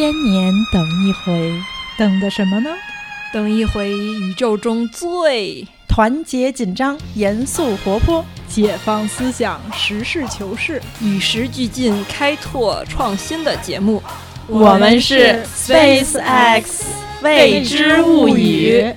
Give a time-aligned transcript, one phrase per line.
[0.00, 1.52] 千年等一回，
[1.98, 2.70] 等的什么呢？
[3.34, 14.00] 等一回宇宙中最团结紧张、严肃活泼、解放思想、实事求是、与时俱进、开拓创新的节目。
[14.46, 16.86] 我们是 Space X
[17.24, 18.94] 未知物语。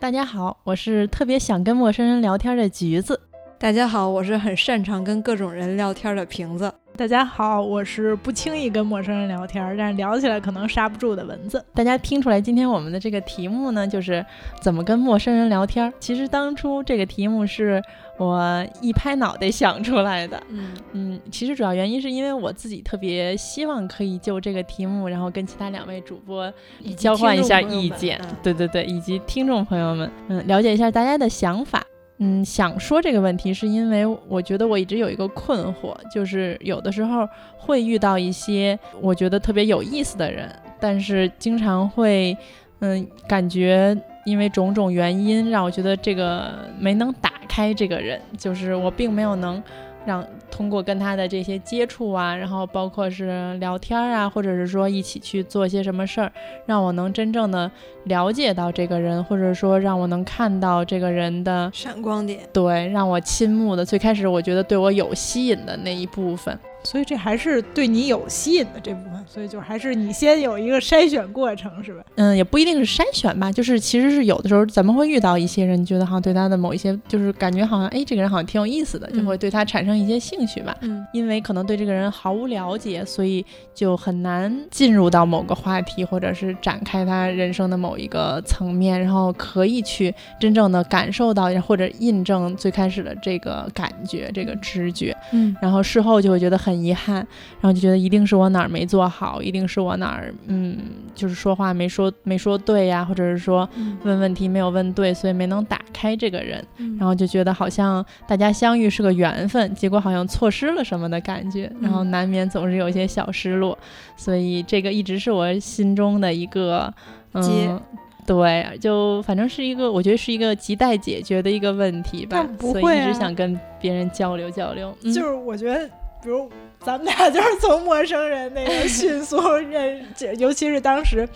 [0.00, 3.20] 大家好，我是特别想跟陌生人聊天的橘子。
[3.62, 6.70] 大家好，我是很擅长跟各种人聊天的瓶子。
[6.96, 11.64] 大家好，我是不轻易跟陌生人聊天，但是聊起来可能刹不住的蚊子。
[11.72, 14.26] 大家听出来，今天我们的这个题目呢，就是
[14.60, 15.92] 怎么跟陌生人聊天。
[16.00, 17.80] 其实当初这个题目是
[18.18, 20.42] 我一拍脑袋想出来的。
[20.48, 26.52] 嗯嗯，其实主要原因是因为我自己特别希望可以就这个题目，然后跟其他两位主播
[26.96, 28.20] 交换一下意见。
[28.42, 31.80] 对对对，以及听众朋友们，嗯，了解一下大家的想法。
[32.24, 37.28] 嗯，想说这个问题，是因为我觉得我一直有一个困惑，就是有的时候
[37.58, 42.36] 会遇到一些我觉得特别有意思的人，但是经常会，
[42.78, 49.60] 嗯，感觉因为种种原因，让我觉得这个没能打开这个人，就是我并没有能。
[50.04, 56.32] 让通过跟他的这些接触啊，然后包括是聊天啊，或者是说一起去做些什么事儿，
[56.66, 57.70] 让我能真正的
[58.04, 66.58] 了解到这个人，或者说让我能看到这个人的闪光点，对，让我倾慕的，最开始我觉得对我有吸引的那一部分。
[66.84, 72.02] 所以这还是对你有吸引的这部分，所以就还是你先有一个筛选过程，是吧？
[72.16, 80.76] 嗯，也不一定是筛选吧，就是其实是有的时候咱们会遇到一些人，觉得好像对他的某一些，就是感觉好像哎，这个人好像挺有意思的，就会对他产生一些兴趣吧。
[80.80, 95.16] 嗯，因为可能对这个人毫无了解，所以就很难进入到某个话题，或者是展开他人生的某一个层面，然后可以去真正的感受到或者印证最开始的这个感觉、这个直觉。
[95.30, 96.71] 嗯，然后事后就会觉得很。
[96.72, 97.16] 很遗憾，
[97.60, 100.78] 然后就觉得一定是我哪儿没做好，一定是我哪儿嗯，
[101.14, 103.68] 就是说话没说没说对呀，或者是说
[104.04, 106.64] 问问题没有问对，所以没能打开这个人，
[106.98, 113.78] 然后就觉得好像大家相遇是个缘分，结果好像错失了什么的感觉，然后难免总是有些小失落，
[114.16, 116.90] 所以这个一直是我心中的一个
[117.34, 117.78] 嗯，
[118.24, 125.90] 对，就反正是一个我觉得是一个亟待解决的一个问题吧，所以一直想跟别人交流交流，就是我觉得。
[126.22, 126.48] 比如
[126.84, 130.04] 咱们俩就是从陌生人那个迅速认，
[130.38, 131.28] 尤其是当时，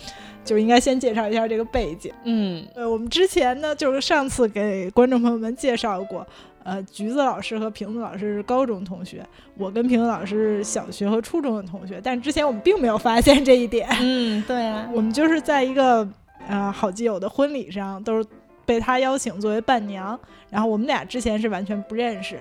[0.44, 2.12] 就应该先介绍一下这个背景。
[2.24, 6.26] 嗯，呃，我们之前呢，就是上次给观众朋友们介绍过，
[6.64, 9.24] 呃，橘子老师和瓶子老师是高中同学，
[9.56, 13.88] 我跟瓶子老师是小学和初中的同学，但之前我们并没有发现这一点。
[14.00, 16.06] 嗯，对啊，我们就是在一个
[16.48, 18.28] 呃好基友的婚礼上，都是
[18.64, 20.18] 被他邀请作为伴娘，
[20.50, 22.40] 然后我们俩之前是完全不认识。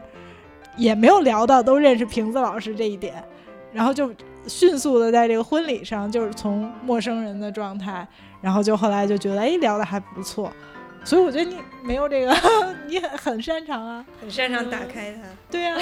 [0.77, 3.23] 也没有聊到都认识瓶子老师这一点，
[3.71, 4.13] 然后就
[4.47, 8.07] 迅速的在这个婚礼上，就是从陌生人的状态，
[8.41, 10.51] 然后就后来就觉得哎聊的还不错，
[11.03, 12.35] 所以我觉得你没有这个，
[12.87, 15.21] 你很很擅长啊，很擅长打开它。
[15.49, 15.75] 对呀，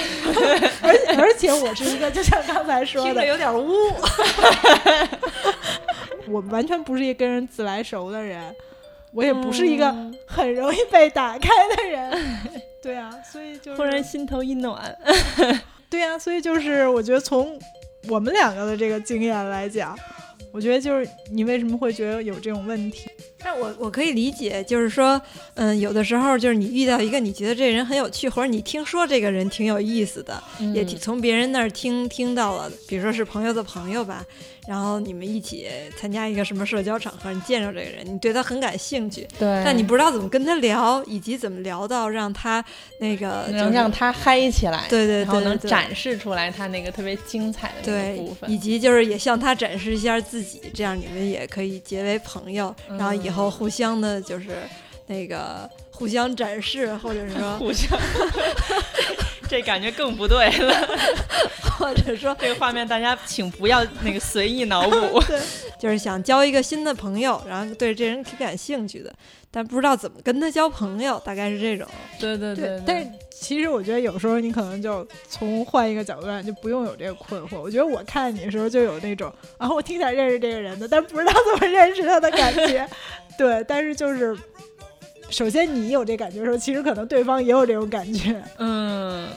[0.84, 3.72] 而且 而且我是一个就像刚才说的，有点污，
[6.30, 8.56] 我完全不是一个跟人自来熟的人，
[9.12, 9.94] 我也不是一个
[10.28, 12.12] 很容易被打开的人。
[12.84, 14.94] 对啊，所以就忽然心头一暖。
[15.90, 17.58] 对呀，所以就是我觉得从
[18.10, 19.98] 我们两个的这个经验来讲，
[20.52, 23.10] 我觉得就是你为什么会觉得有这种问题？
[23.40, 25.22] 但我我可以理解，就是说，
[25.54, 34.26] 嗯，有的时候就是你遇到一个你觉得这人很有趣，或者你听说这个人挺有意思的，也从别人那儿听听到了，比如说是朋友的朋友吧。
[34.68, 42.64] 然后你们一起参加一个什么社交场合，你见着这个人，你对他很感兴趣，对，但你不知道怎么跟他聊，以及怎么聊到让他
[43.00, 54.58] 那个能让他嗨起来，对对对，然后能展示出来他那个特别精彩的那个部分，以及就是也向他展示一下自己，这样你们也可以结为朋友，然后以后互相的就是
[55.08, 58.00] 那个互相展示，或者是说 互相。
[59.54, 60.88] 这感觉更不对了，
[61.78, 65.22] 或者说这个画面，大家请不要那个随意脑补。
[65.30, 65.40] 对，
[65.80, 69.14] 就是想交一个新的朋友，然后对这人挺感兴趣的，
[69.52, 71.88] 但不知道怎么跟他交朋友，大概是这种。
[72.20, 72.82] 对对对。
[72.84, 77.62] 但其实我觉得有时候你可能就从换一个角度来，就不用有这个困惑。
[77.62, 82.90] 我觉得我看你的时候就有那种，然后我挺想认识这个人的，但不知道怎么认识他的感觉。
[83.38, 84.36] 对，但是就是。
[85.30, 88.42] 首先，你有这感觉的时候，其实可能对方也有这种感觉。
[88.58, 89.28] 嗯，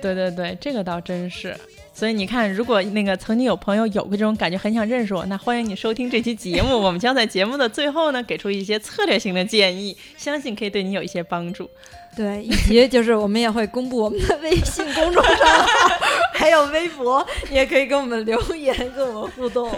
[0.00, 1.56] 对对对，这个倒真是。
[1.94, 6.78] 所以你看，如果那个曾经有朋友有过这种感觉，很想认识我，那欢迎你收听这期节目。
[6.78, 11.68] 我们将在节目的最后呢，给出一些策略性的建议，相信可以对你有一些帮助。
[12.14, 15.96] 对，以及就是我们也会公布我们的微信公众账号，
[16.34, 19.70] 还有微博，你也可以跟我们留言，跟我们互动。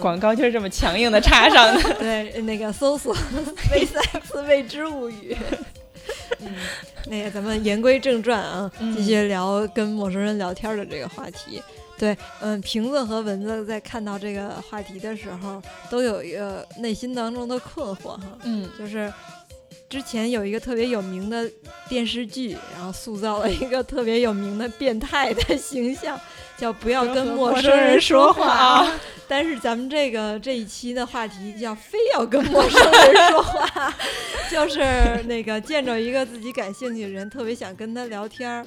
[0.00, 1.94] 广告就是这么强硬的插上的。
[1.98, 3.12] 对，那个搜索
[3.72, 5.36] “微赛斯未知物语”。
[6.38, 6.54] 嗯，
[7.06, 11.60] 那个咱们言归正传啊，继续聊跟陌生人聊天的这个话题。
[11.98, 15.60] 对，嗯，瓶子和蚊子在看到这个话题的时候，
[15.90, 18.22] 都有一个内心当中的困惑哈。
[18.44, 19.12] 嗯，就是。
[19.88, 21.48] 之前有一个特别有名的
[21.88, 26.18] 电视剧，然后塑造了一个特别有名的变态的形象，
[26.56, 28.86] 叫不要跟陌生人说话。
[29.28, 33.94] 但是咱们这个这一期的话题叫非要跟陌生人说话，
[34.50, 38.66] 就是那个见着一个自己感兴趣的人，特别想跟他聊天儿。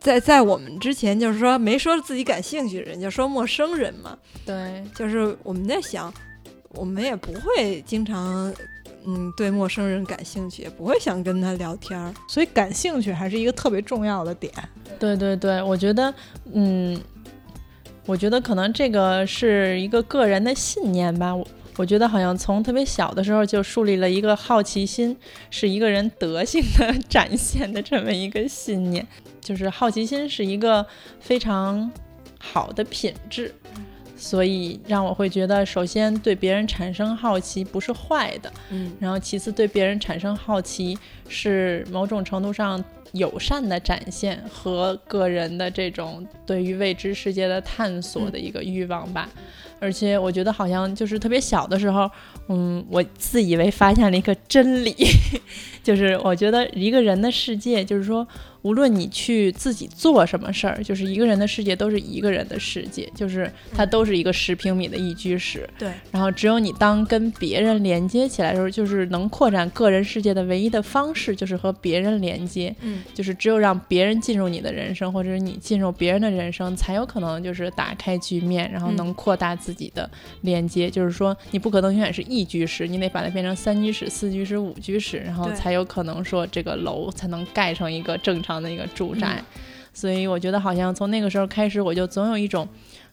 [0.00, 4.16] 在在我们之前，就是说没说自己感兴趣的人，就说陌生人嘛。
[4.46, 6.12] 对，就是我们在想，
[6.70, 8.52] 我们也不会经常。
[9.06, 14.52] 嗯，对陌生人感兴趣，也不会想跟他聊天儿，所以感兴趣还是一个特别重要的点。
[14.98, 16.12] 对对对，我觉得，
[16.52, 17.00] 嗯，
[18.04, 21.34] 我觉得可能这个是一个个人的信念吧。
[21.34, 25.14] 我我觉得好像从特别小的时候就树立了一个好奇心
[25.50, 29.06] 是一个人德性的 展现的这么一个信念，
[29.40, 30.84] 就是好奇心是一个
[31.20, 31.90] 非常
[32.40, 33.54] 好的品质。
[34.16, 40.98] 所以让我会觉得，首先对别人产生好奇不是坏的，嗯，然后其次对别人产生好奇
[41.28, 42.82] 是某种程度上
[43.12, 49.28] 友善的展现和个人的这种对于未知世界的探索的一个欲望吧。
[49.78, 52.10] 而且我觉得好像就是特别小的时候，
[52.48, 54.94] 嗯，我自以为发现了一个真理，
[55.82, 58.26] 就是我觉得一个人的世界，就是说。
[58.62, 65.70] 无论你去自己做什么事儿，就是一个人的世界都是一个人的世界，就是它都是一个十平米的一居室。
[65.78, 65.88] 对。
[66.10, 72.74] 然后只有你当跟别人连接起来的时候，就是能扩展个人世界的唯一的方式，就是和别人连接。
[72.80, 73.04] 嗯。
[73.14, 80.10] 就是只有让别人进入你的人生，或者是你进入别人的人生，才有可能就是打开局面，然后能扩大自己的
[80.40, 80.90] 连接。
[80.90, 88.56] 就是说，你不可能永远是一居室，你得把它变成三居室、四居室、五居室，然后才有可能说这个楼才能盖成一个正常。
[88.56, 89.44] 的一个住宅，
[89.92, 92.66] 所以我觉得好像从那个时候开始，我就总有一种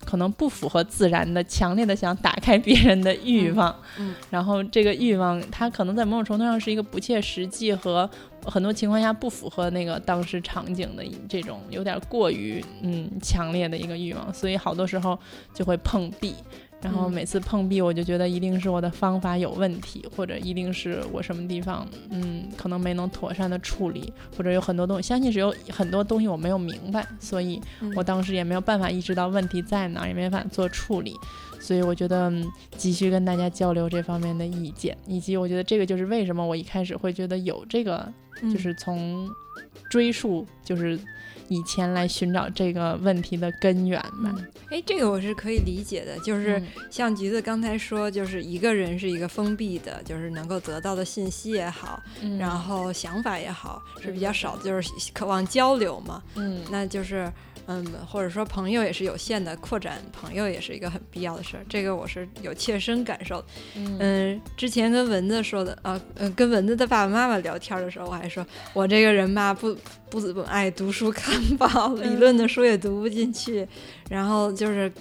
[0.05, 3.75] 可能不符合自然的、强烈的想打开别人的欲望。
[3.97, 8.09] 嗯，然后这个欲望，它可能在某种程度上是一个不切实际和
[8.45, 15.17] 很多情况下不符合那个当时场景的这种有点过于嗯强烈的一个欲望，所以好多时候
[15.53, 16.35] 就会碰壁。
[16.83, 27.62] 然后每次碰壁，我就觉得一定是我的方法有问题，或者一定是我什么地方，嗯，可能没能妥善的处理，或者有很多东西，相信是有很多东西我没有明白，所以
[27.95, 31.15] 我当时也没有办法意识到问题在哪，也没法做处理，
[31.59, 32.31] 所以我觉得
[32.75, 38.12] 急需跟大家交流这方面的意见，以及我觉得这个就是为什么我一开始会觉得有这个，
[38.51, 39.30] 就是从
[39.94, 41.00] 追溯，就是。
[41.50, 44.34] 以前来寻找这个问题的根源吧。
[44.72, 46.60] 哎，这个我是可以理解的，就是
[46.90, 52.01] 像橘子刚才说，就是一个人是一个封闭的，就是能够得到的信息也好，
[52.40, 56.24] 然后想法也好是比较少的，就是渴望交流嘛。
[56.36, 57.31] 嗯，那就是。
[57.68, 61.65] 嗯，或者说朋友也是有限的，扩展朋友也是一个很必要的事儿。
[61.69, 63.44] 这个我是有切身感受。
[63.75, 69.73] 嗯，之前跟蚊子说的，呃，嗯，跟蚊子的爸爸妈妈聊天的时候，我还说我这个人吧，不
[70.09, 73.66] 不怎么爱读书看报，理论的书也读不进去。
[74.09, 74.92] 然后就是，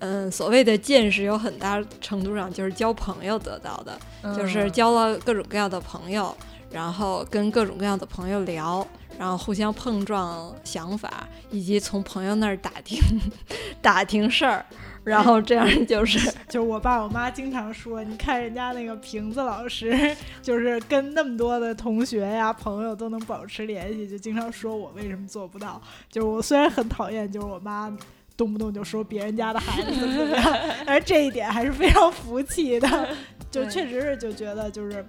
[0.00, 6.36] 嗯，所谓的见识有很大程度上就是交朋友得到的，就是交了各种各样的朋友，
[6.72, 8.84] 然后跟各种各样的朋友聊。
[9.18, 12.98] 然后互相碰撞想法，以及从朋友那儿打听
[13.82, 14.64] 打听事儿，
[15.02, 25.82] 然后这样就是 就是我爸我妈经常说，你看人家那个瓶子老师， 就是跟那么多的同学呀朋友都能保持联系，就经常说我为什么做不到。
[26.08, 27.92] 就是我虽然很讨厌，就是我妈
[28.36, 33.08] 动不动就说别人家的孩子怎么样，但是这一点还是非常服气的，
[33.50, 35.04] 就确实是就觉得就是。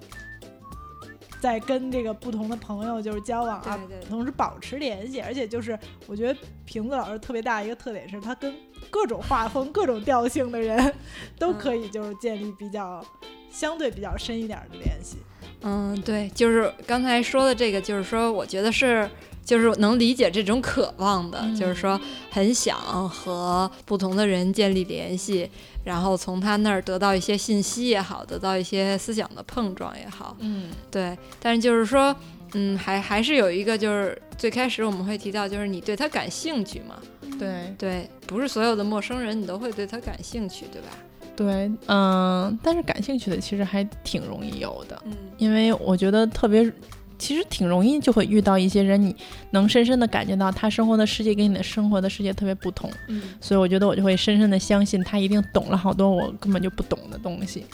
[1.40, 5.78] 在跟这个不同的朋友就是交往啊，同时保持联系，而且就是
[6.08, 8.54] 我觉得瓶子老师特别大一个特点是他跟
[8.90, 10.94] 各种画风、各种调性的人
[11.40, 13.04] 都可以就是建立比较
[13.50, 15.18] 相对比较深一点的联系。
[15.62, 19.10] 嗯，对，就是刚才说的这个，就是说我觉得是。
[19.46, 22.78] 就是能理解这种渴望的，就是说很想
[23.10, 25.50] 和不同的人建立联系，
[25.84, 30.36] 然后从他那儿得到一些信息也好，得到一些思想的碰撞也好。
[30.40, 31.18] 嗯，对。
[31.42, 32.16] 但是就是说，
[32.54, 36.98] 嗯，还还是有一个，就是最开始我们会提到，就是你对他感兴趣嘛？
[37.40, 40.90] 对对，不是所有的陌生人你都会对他感兴趣，对吧？
[41.36, 46.72] 对，嗯，但是感兴趣的其实还挺容易有的，嗯，因为我觉得特别。
[47.20, 49.14] 其实挺容易就会遇到一些人，你
[49.52, 57.66] 能深深的感觉到他生活的世界跟你的生活的世界特别不同，嗯，所以我觉得我就会深深的相信他一定懂了好多我根本就不懂的东西，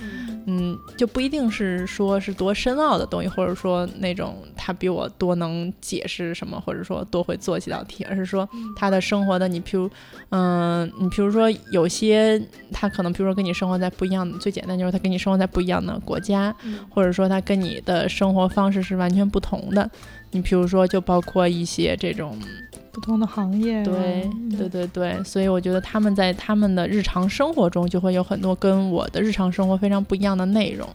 [0.48, 9.88] 嗯，就不一定是说是多深奥的东西，或者说那种他比我多能解释什么，或者说多会做几道题，而是说他的生活的你，譬如，
[10.30, 16.56] 嗯，你譬如说有些他可能比如说跟你生活在不一样的，最简单就是他跟你生活在不一样的国家，
[16.90, 19.30] 或者说他跟你的生活方式是完全。
[19.36, 19.92] 不同的，
[20.32, 22.40] 你比如说，就包括一些这种
[22.94, 24.70] 不同的行业，对对。
[24.70, 30.88] 对对，所以我觉得他们在他们的日常生活中就会有很多跟我的日常生活非常不一样的内容，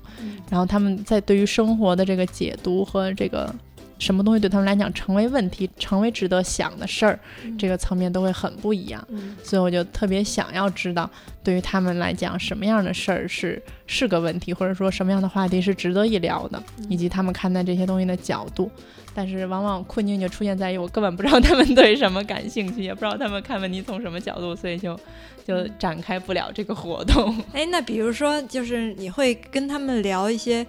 [0.48, 3.54] 然后他们在对于生活的这个解读和这个。
[4.00, 7.20] 什么东西对他们来讲成为问题、成为值得想的事儿，
[7.56, 9.06] 这个层面都会很不一样。
[9.44, 11.08] 所以我就特别想要知道，
[11.44, 18.68] 对于他们来讲，什么样的事儿是是个问题，或者说什么样的话题是值得一聊的，以及他们看待这些东西的角度。
[19.12, 24.98] 但是往往困境就出现在于，我根本不知道他们对什么感兴趣，也不知道他们看问题从什么角度，所以就
[25.44, 27.36] 就展开不了这个活动。
[27.52, 30.66] 哎，那比如说，就是你会跟他们聊一些。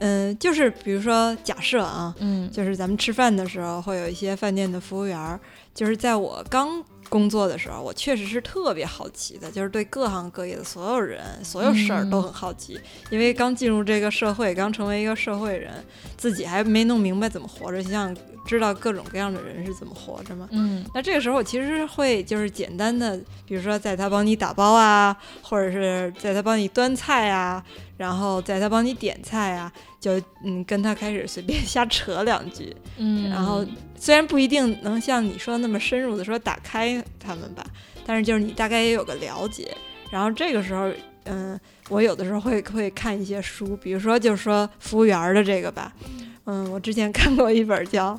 [0.00, 5.40] 嗯，就是比如说，假设啊，嗯，就是咱们吃饭的时候，会有一些饭店的服务员，
[5.74, 12.78] 就是在我刚工作的时候，我确实是特别好奇的，就是对各行各业的所有人、所有事儿都很好奇，
[13.10, 15.72] 因为刚进入这个社会，刚成为一个社会人，
[16.16, 20.48] 自己还没弄明白怎么活着，想知道各种各样的人是怎么活着嘛。
[20.52, 27.62] 嗯，那这个时候我其实会就是简单的，比如说在他帮你打包啊，或者是在他帮你端菜啊，
[27.96, 29.72] 然后在他帮你点菜啊。
[30.00, 30.12] 就
[30.44, 33.66] 嗯，跟他开始随便瞎扯两句，嗯，然后
[33.98, 37.64] 虽然不一定能像你说的那么深入的说打开他们吧，
[38.06, 39.76] 但是就是你大概也有个了解。
[40.10, 40.90] 然后这个时候，
[41.24, 45.92] 嗯，我有的时候会会看一些书，比如说就是说服务员的这个吧，
[46.46, 48.18] 嗯，我之前看过一本叫。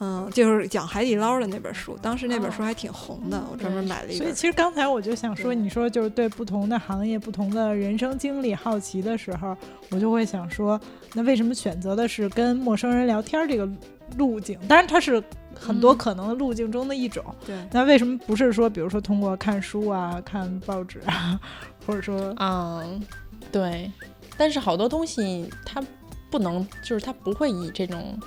[0.00, 4.18] 嗯，就是讲海底捞的那本书，当时那本书还挺红的，我专门买了一本。
[4.18, 9.56] 所以其实刚才我就想说，你说就是对不同的行业、不同的人生经历好奇的时候，
[9.90, 10.78] 我就会想说，
[11.14, 13.66] 那为什么选择的是跟陌生人聊天这个
[14.16, 14.58] 路径？
[14.68, 15.22] 当然，它是
[15.54, 17.24] 很多可能的路径中的一种。
[17.46, 17.56] 对。
[17.70, 21.38] 那为什么不是说，比如说通过看书啊、看报纸啊，
[21.86, 22.34] 或者说……
[22.38, 23.02] 嗯，
[23.52, 23.90] 对。
[24.36, 25.82] 但是好多东西它
[26.30, 28.18] 不能，就是它不会以这种。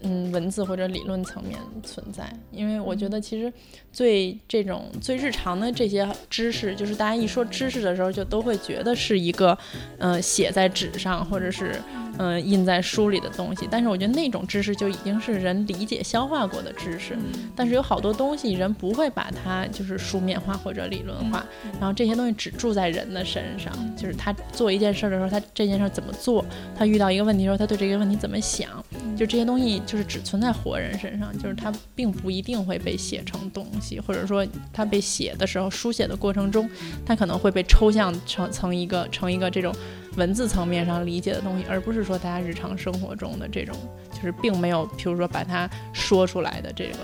[0.00, 3.52] 嗯，文字或者理论层面存在，因为我觉得其实
[3.92, 9.56] 最这种最日常的这些知识，就是大家一说知识的时候，就都会觉得是一个，
[9.98, 11.78] 嗯，写在纸上或者是。
[12.18, 17.16] 嗯，印在书里的东西，但是我觉得那种知识就已经是人理解消化过的知识。
[17.54, 21.44] 但是有好多东西人不会把它就是书面化或者理论化，
[21.78, 26.44] 然后这些东西只住在人的身上，就是他做一件事的时候，他这件事怎么做，
[26.76, 28.84] 他遇到一个问题的时候，他对这个问题怎么想，
[29.16, 36.68] 就这些东西就是只存在活人身上，就是他并不一定会被写成东西，或者说他被写的时候，书写的过程中，
[37.04, 39.74] 他可能会被抽象成成一个成一个这种。
[40.16, 43.74] 文字层面上理解的东西，而不是说大家日常生活中的这种，
[44.12, 46.98] 就是并没有，譬如说把它说出来的这个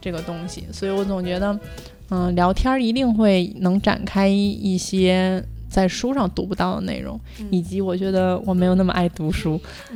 [0.00, 0.66] 这个东西。
[0.70, 1.58] 所以我总觉得，
[2.10, 7.18] 嗯，聊天一定会能展开一些在书上读不到的内容，
[7.50, 9.58] 以及我觉得我没有那么爱读书。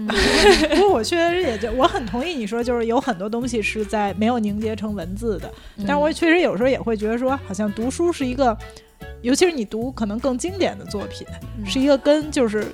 [0.70, 5.52] 不过我确实也就我很同意你说，就是有很多东西是在没有凝结成文字的。
[5.86, 8.56] 但我确实有时候也会觉得说，好像读书是一个。
[9.24, 11.26] 尤其是你读可能更经典的作品，
[11.64, 12.66] 是一个跟就是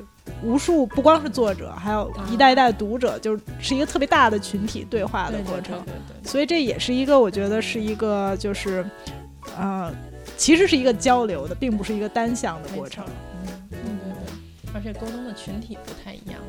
[0.42, 5.80] 无数不光是作者，还有一代一代读者，就是是一个特别大的群体对话的过程。
[6.24, 8.84] 所以这也是一个我觉得是一个就是，
[9.56, 9.94] 呃，
[10.36, 13.04] 其实是一个交流的，并不是一个单向的过程。
[13.44, 16.40] 嗯，对对对，而且沟通的群体不太一样。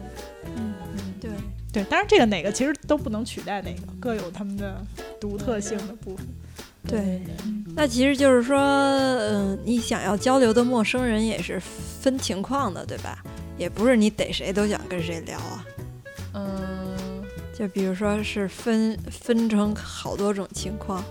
[0.58, 1.30] 嗯嗯，对
[1.72, 4.84] 对，当然这个哪个其实都不能取代哪个，各有他们的
[5.20, 6.26] 独特性的部分。
[6.88, 7.22] 对，
[7.76, 13.24] 那其实就是说，嗯，你想要交流的陌生人也是分情况的，对吧？
[13.58, 15.66] 也不是你逮谁都想跟谁聊啊。
[16.34, 17.24] 嗯，
[17.54, 21.04] 就比如说是分分成好多种情况，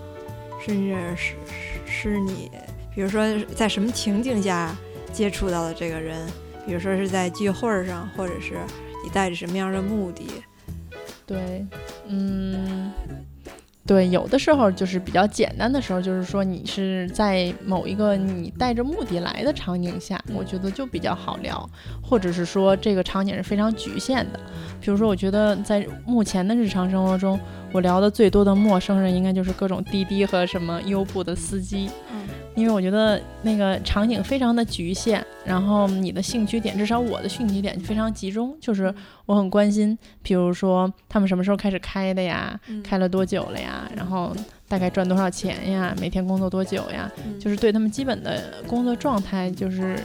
[0.65, 1.35] 甚至是
[1.85, 2.51] 是你，
[2.93, 3.23] 比如说
[3.55, 4.75] 在什么情境下
[5.13, 6.27] 接触到的这个人，
[6.65, 8.57] 比如说是在聚会上，或者是
[9.03, 10.27] 你带着什么样的目的。
[11.25, 11.65] 对，
[12.07, 12.91] 嗯。
[13.83, 21.67] 对，有的时候就是比较简单的时候，就是说你是在某一个你带着目的来的场景下，我觉得就比较好聊，
[22.01, 24.39] 或者是说这个场景是非常局限的。
[24.79, 27.39] 比如说，我觉得在目前的日常生活中，
[27.71, 31.89] 我聊的最多的陌生人应该就是各种滴滴和什么优步的司机。
[32.55, 38.93] 因为我觉得那个场景非常的局限，然后你的兴趣点，至少我的兴趣点非常集中，就是
[39.25, 44.35] 我很关心，比如说他们什么时候开始开的呀，开了多久了呀，然后
[44.67, 49.97] 大概赚多少钱呀，每天工作多久呀，就是对他们基本的工作状态，就是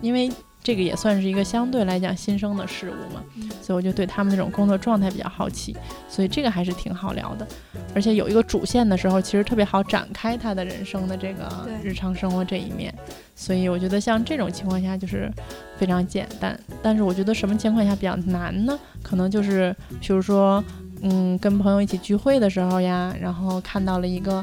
[0.00, 0.30] 因为。
[0.64, 3.22] 这个也算是一个相对来讲新生的事物嘛，
[3.60, 5.76] 所以我就对他们那种工作状态比较好奇，
[6.08, 7.46] 所以这个还是挺好聊的，
[7.94, 12.92] 而且有一个主线的时候，其实特别好展开他的人生的这个日常生活这一面，
[13.36, 15.30] 所以我觉得像这种情况下就是
[15.76, 18.78] 非常简单，但是我觉得什么情况下比较难呢？
[19.02, 20.64] 可能就是比如说，
[21.02, 24.42] 嗯，跟朋友一起聚会的时候呀，然后看到了一个，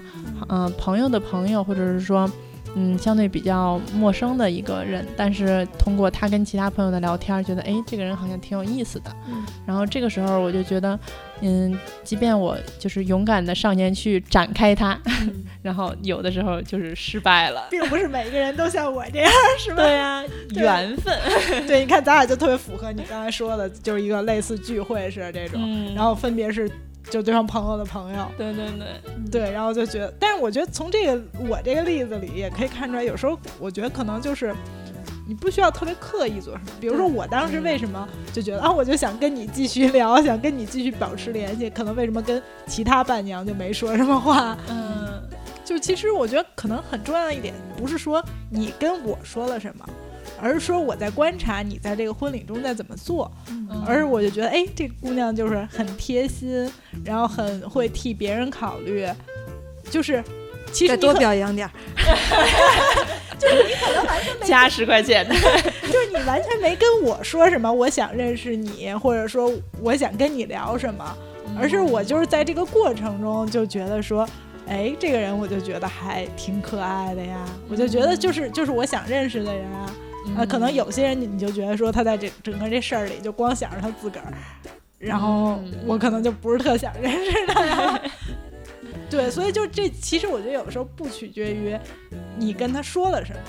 [0.49, 2.29] 嗯，朋友的朋友，或者是说。
[2.75, 9.11] 嗯，相对比较陌生的一个人，但是通过他跟其他朋友的聊天，觉得哎，这个人好像挺有意思的。
[9.27, 10.97] 嗯，然后这个时候我就觉得，
[11.41, 14.97] 嗯，即便我就是勇敢的上前去展开他，
[15.61, 19.83] 然后有的时候就是失败了，并不是每一个人都像我这样，是 吧？
[19.83, 20.23] 对呀，
[20.55, 21.13] 缘分。
[21.67, 25.59] 对，你看咱俩就特别符合你刚才说的，就是一个类似聚会似的这种，
[25.93, 26.71] 然后分别是。
[27.09, 34.55] 就对方朋友的朋友，对对对对，然后就觉得，但是我觉得从这个我这个例子里也可以看出来，有时候我觉得可能就是
[35.27, 36.71] 你不需要特别刻意做什么。
[36.79, 44.57] 比如说我当时为什么就觉得啊，我就想跟你继续聊，想跟你继续保持联系，可能为什么跟其他伴娘就没说什么话？
[44.69, 45.21] 嗯，
[45.65, 49.85] 就其实我觉得可能很重要一点，不是说你跟我说了什么。
[50.41, 53.31] 而是说我在观察你在这个婚礼中在怎么做，
[53.85, 56.69] 而是我就觉得，哎，这姑娘就是很贴心，
[57.05, 59.07] 然后很会替别人考虑，
[59.89, 60.23] 就是
[60.73, 61.71] 其实多表扬点儿，
[63.37, 65.35] 就是你可能完全没 加十块钱的，
[65.85, 71.15] 就是你完全没跟我说什么，我想认识你，或者说我想跟你聊什么，
[71.59, 74.27] 而是我就是在这个过程中就觉得说，
[74.67, 79.93] 哎，这个人我就觉得还挺可爱的呀，我就觉得就是就是我想认识的人啊。
[80.35, 84.33] 呃，可能有些人你你就觉得说他在这整个这事儿里就光想着他自个儿，
[84.99, 87.99] 然后我可能就不是特想认识他。
[89.09, 91.77] 对，所以就这其实我觉得有的时候不取决于
[92.37, 93.39] 你跟他说了什么。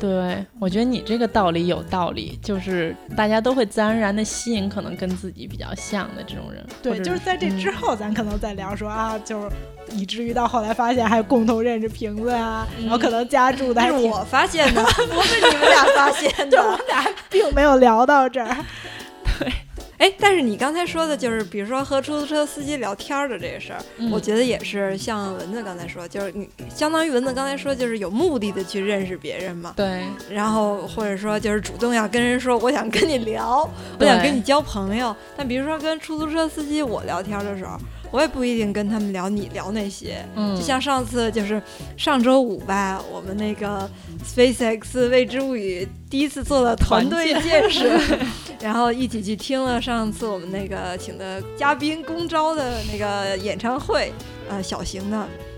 [0.00, 6.64] 对，我觉得你这个道理有道理，就是大家都会自然而然的吸引可能跟自己比较像的这种人。
[6.82, 9.48] 对，就是在这之后，咱可能再聊说啊，就是。
[9.92, 18.56] 以至于到后来发现还共同认识瓶子啊，然后可能家住的还是我发现的， 不是你们俩发现的， 就我们俩并没有聊到这儿。
[19.38, 19.52] 对，
[19.98, 23.80] 哎，但是你刚才说的就是，比如说和出租车司机聊天的这个事儿，
[24.12, 29.72] 我觉得也是像蚊子刚才说，就是你相当于蚊子刚才说，就是有目的的去认识别人嘛。
[29.74, 30.04] 对。
[30.30, 33.68] 然后或者说就是主动要跟人说，我想跟你聊，
[33.98, 35.14] 我想跟你交朋友。
[35.36, 37.76] 但比如说跟出租车司机我聊天的时候。
[38.14, 41.60] 我也不一定跟他们聊你聊那些，就像上次就是
[41.96, 43.90] 上周五吧，我们那个
[44.24, 47.90] SpaceX 未知物语第一次做了团队建设，
[48.62, 54.12] 然后一起去听了上次我们那个请的嘉宾公招的那个演唱会，
[54.48, 55.16] 呃，小型的，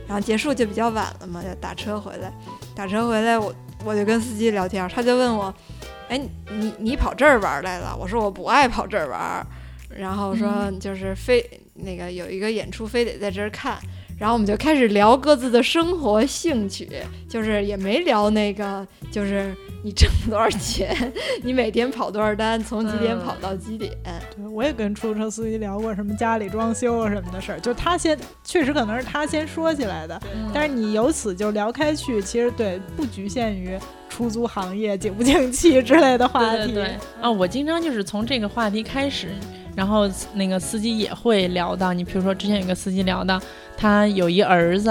[0.08, 2.32] 然后结束就比较晚了嘛，就打车回来，
[2.74, 5.54] 打车回来我我就跟司机聊天，他就问我，
[6.08, 6.18] 哎，
[6.58, 7.94] 你你跑这儿玩来了？
[8.00, 9.46] 我说我不爱跑这儿玩。
[9.98, 13.78] 然后说就是非那个有一个演出非得在这儿看，
[14.18, 16.88] 然后我们就开始聊各自的生活兴趣，
[17.28, 19.54] 就是也没聊那个就是
[19.84, 23.92] 你挣多少钱，你每天跑多少单，从几点跑到几点。
[24.34, 30.20] 对，我也跟出租车司机聊过什么家里装修啊什么的事儿，就他先确实可能是他先说起来的，
[30.52, 33.78] 但是你由此就聊开去，其实对不局限于
[34.08, 36.72] 出租行业景不景气之类的话题。
[36.72, 39.28] 对啊，我经常就是从这个话题开始。
[39.76, 43.40] 然后那个司机也会聊到你，比如说之前有个司机聊到
[43.76, 44.90] 他有一儿子，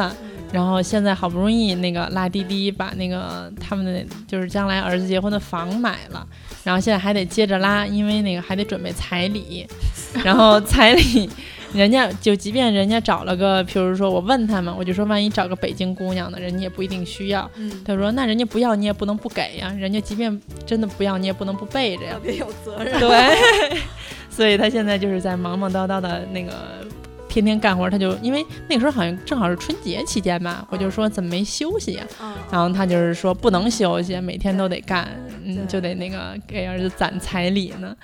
[0.53, 6.25] 然后现在好不容易那个拉滴滴把那个他们的就是将来儿子结婚的房买了，
[6.63, 9.67] 然后现在还得接着拉，因为那个还得准备彩礼，
[10.23, 11.27] 然后彩礼
[11.73, 17.49] 人家就即便人家找了个，比如说我问他们，我就说万一找个北京姑娘呢，人家也不一定需要。
[17.83, 22.99] 他说那人家不要你也不能不给呀，人家即便真的不要你也不能不备着呀，特别有责任。
[22.99, 23.79] 对。
[24.35, 26.51] 所以他现在就是在忙忙叨叨的那个
[27.29, 32.03] 天天干活，他就因为那个时候好像正好是春节期间吧，我就说怎么没休息呀？
[32.51, 35.07] 然后他就是说不能休息，每天都得干，
[35.45, 37.95] 嗯，就得那个给儿子攒彩礼呢。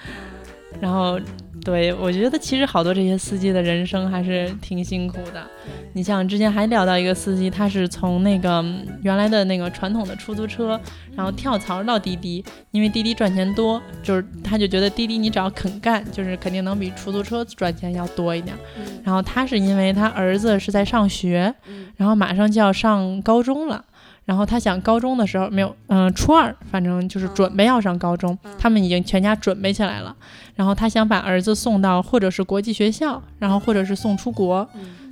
[0.79, 1.19] 然后。
[1.63, 5.45] 对，我觉得其实好多这些司机的人生还是挺辛苦的。
[5.93, 8.65] 你像之前还聊到一个司机，他是从那个
[9.03, 10.81] 原来的那个传统的出租车，
[11.15, 18.57] 然后跳槽到滴滴，因为滴滴赚钱多，就是他就觉得滴滴你只要肯干，就是肯定能比出租车赚钱要多一点。
[19.03, 21.53] 然后他是因为他儿子是在上学，
[21.95, 23.85] 然后马上就要上高中了。
[24.23, 30.15] 然后他想高中的时候没有，嗯，初二，反正就是准备要上高中，他们已经全家准备起来了。
[30.55, 34.67] 然后他想把儿子送到或者是国际学校，然后或者是送出国，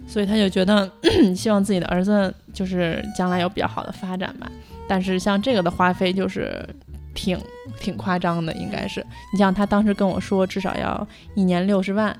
[0.07, 0.89] 所以他就觉得
[1.35, 4.49] 希望自己的儿子就是将来有比较好的发展吧。
[4.87, 6.63] 但是像这个的花费就是
[7.13, 7.37] 挺
[7.79, 9.05] 挺夸张的，应该是。
[9.33, 12.15] 你像他当时跟我说至少要一年六十万，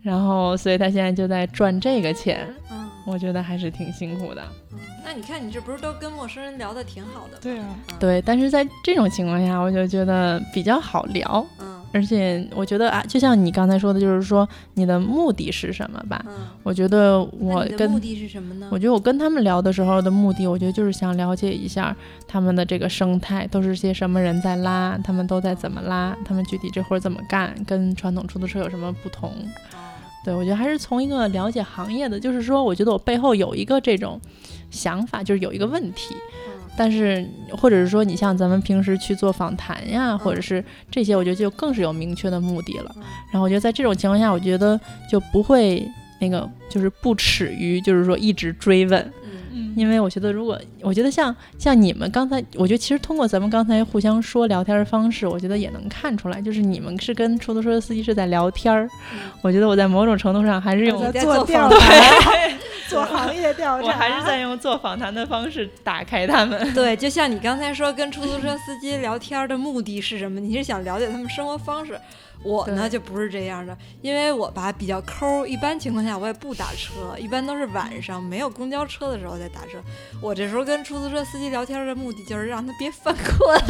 [0.00, 2.46] 然后所以他现在就在赚这个钱。
[3.06, 4.42] 我觉得还是挺辛苦的。
[5.04, 7.38] 那你看，你这不是都跟陌生人聊的挺好的？
[7.40, 8.22] 对啊，对。
[8.22, 11.46] 但是在这种情况下，我就觉得比较好聊。
[11.60, 11.74] 嗯。
[11.92, 16.24] 而且我觉得啊，就像你刚才说的，就是说你的目的是什么吧？
[16.26, 16.48] 嗯。
[16.64, 18.68] 我觉得我跟目的是什么呢？
[18.72, 21.94] 我觉得我跟他们聊的时候的目的，我觉得就是想了解一下
[22.26, 29.32] 他们的这个生态，都是些什么人在拉，他们都在怎么拉，他们具体这活怎么干，跟传统出租车有什么不同？
[30.24, 34.18] 对，我觉得还是从一个了解行业的，就是说，我觉得我背后有一个这种
[34.70, 36.14] 想法，就是有一个问题，
[36.76, 42.90] 但是或者是说，你像咱们平时去做访谈呀，或者是这些，我觉得就更是有明确的目的了。
[43.30, 45.86] 然后我觉得在这种情况下，我觉得就不会
[46.20, 49.12] 那个，就是不耻于，就是说一直追问。
[49.76, 58.88] 因为我觉得，如果我觉得像像你们刚才，我觉得其实通过咱们刚才互相说聊天的方式，我觉得也能看出来，就是你们是跟出租车司机是在聊天儿。
[59.42, 62.00] 我觉得我在某种程度上还是用做调查，
[62.88, 66.60] 做行业调查，我还是在用做访谈的方式打开他们。
[66.74, 70.38] 对，就像你刚才说，跟出租车司机聊天的目的是什么？
[70.38, 71.98] 你是想了解他们生活方式。
[72.44, 79.82] 我呢就不是这样的，因为我吧比较抠，一般情况下我也不打车，一般都是晚上没有公交车的时候再打车。
[80.20, 83.60] 我这时候跟出租车司机聊天的目的就是让他别犯困，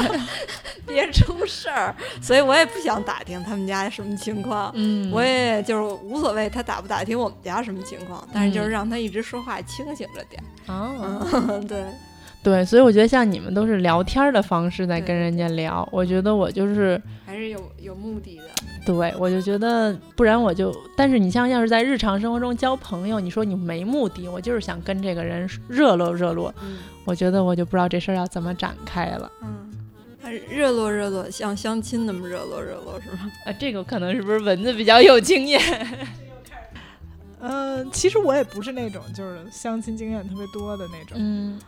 [0.86, 10.42] 别出事儿，所以我也不想打听他们家什么情况，嗯，我也就是无所谓他打不打听我们家什么情况，但是就是让他一直说话清醒着点。
[10.66, 11.84] 哦， 对。
[12.42, 18.44] 对，所以我觉得像你们都是聊天的方式在跟人家聊，我觉得我就是还是有有目的的。
[18.86, 26.54] 对，我就觉得不然我就，但是你像要是在日常生活中交朋友，你说你没目的，我就是想跟这个人热络热络，
[27.04, 29.30] 我觉得我就不知道这事儿要怎么展开了。
[29.42, 29.68] 嗯，
[30.48, 33.30] 热络热络，像相亲那么热络热络是吗？
[33.44, 35.60] 啊，这个可能是不是蚊子比较有经验？
[37.40, 41.16] 嗯，其实我也不是那种就是相亲经验特别多的那种。
[41.20, 41.58] 嗯。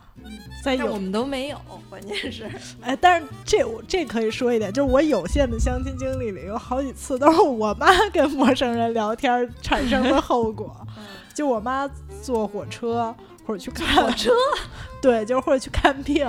[0.63, 2.47] 在有我们都没有，关键是，
[2.83, 10.77] 哎，但是这我这可以说一点，就是我有限的相亲经历里，有好几次都是我妈跟陌生人聊天产生的后果。
[11.33, 11.89] 就我妈
[12.23, 13.15] 坐火车
[13.47, 14.31] 或者去看火车，
[15.01, 16.27] 对，就是或者去看病，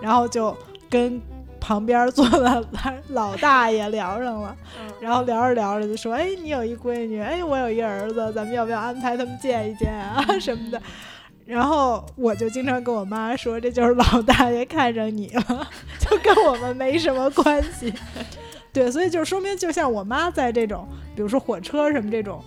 [0.00, 0.56] 然后就
[0.88, 1.20] 跟
[1.66, 2.64] 旁边坐的
[3.08, 4.56] 老大爷聊上了，
[5.00, 10.80] 然后聊着聊着就说：“哎，你有一闺女，哎，我有一儿子，咱们要不要安排他们见一见啊 什么的？”
[11.44, 17.92] 然后我就经常跟我妈说，这就是老大爷看上你了， 就跟我们没什么关系。
[18.72, 22.40] 对，所以就说明，就像我妈在这种，比如说火车什么这种，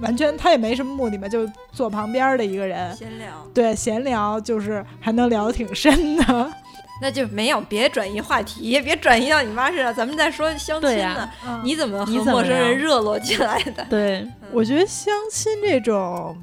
[0.00, 3.28] 完全她也没什么目的嘛，就坐旁边的一个人闲聊。
[3.54, 6.52] 对，闲聊就是还能聊挺深的。
[7.00, 11.30] 那就没有，别转移话题，也别转移到你妈身上，咱们再说相亲呢。
[11.62, 13.84] 你怎么和陌生人热络起来的？
[13.90, 16.36] 对，我觉得相亲这种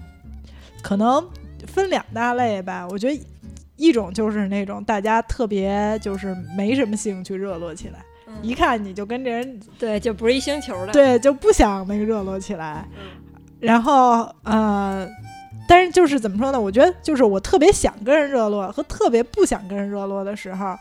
[0.82, 1.28] 可能。
[1.68, 3.26] 分两大类吧，我觉得
[3.78, 8.00] 一种就是那种大家特别就是没什么兴趣热络起来，
[8.42, 12.86] 一看你就跟这人对就不是一星球的，对就不想那个热络起来。
[13.60, 15.08] 然后呃，
[15.68, 16.60] 但是就是怎么说呢？
[16.60, 20.78] 我觉得就是我特别想跟人热络和特别不想跟人热络的时候，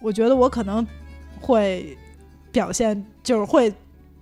[0.00, 0.86] 我觉得我可能
[1.40, 1.96] 会
[2.52, 3.72] 表现就是会。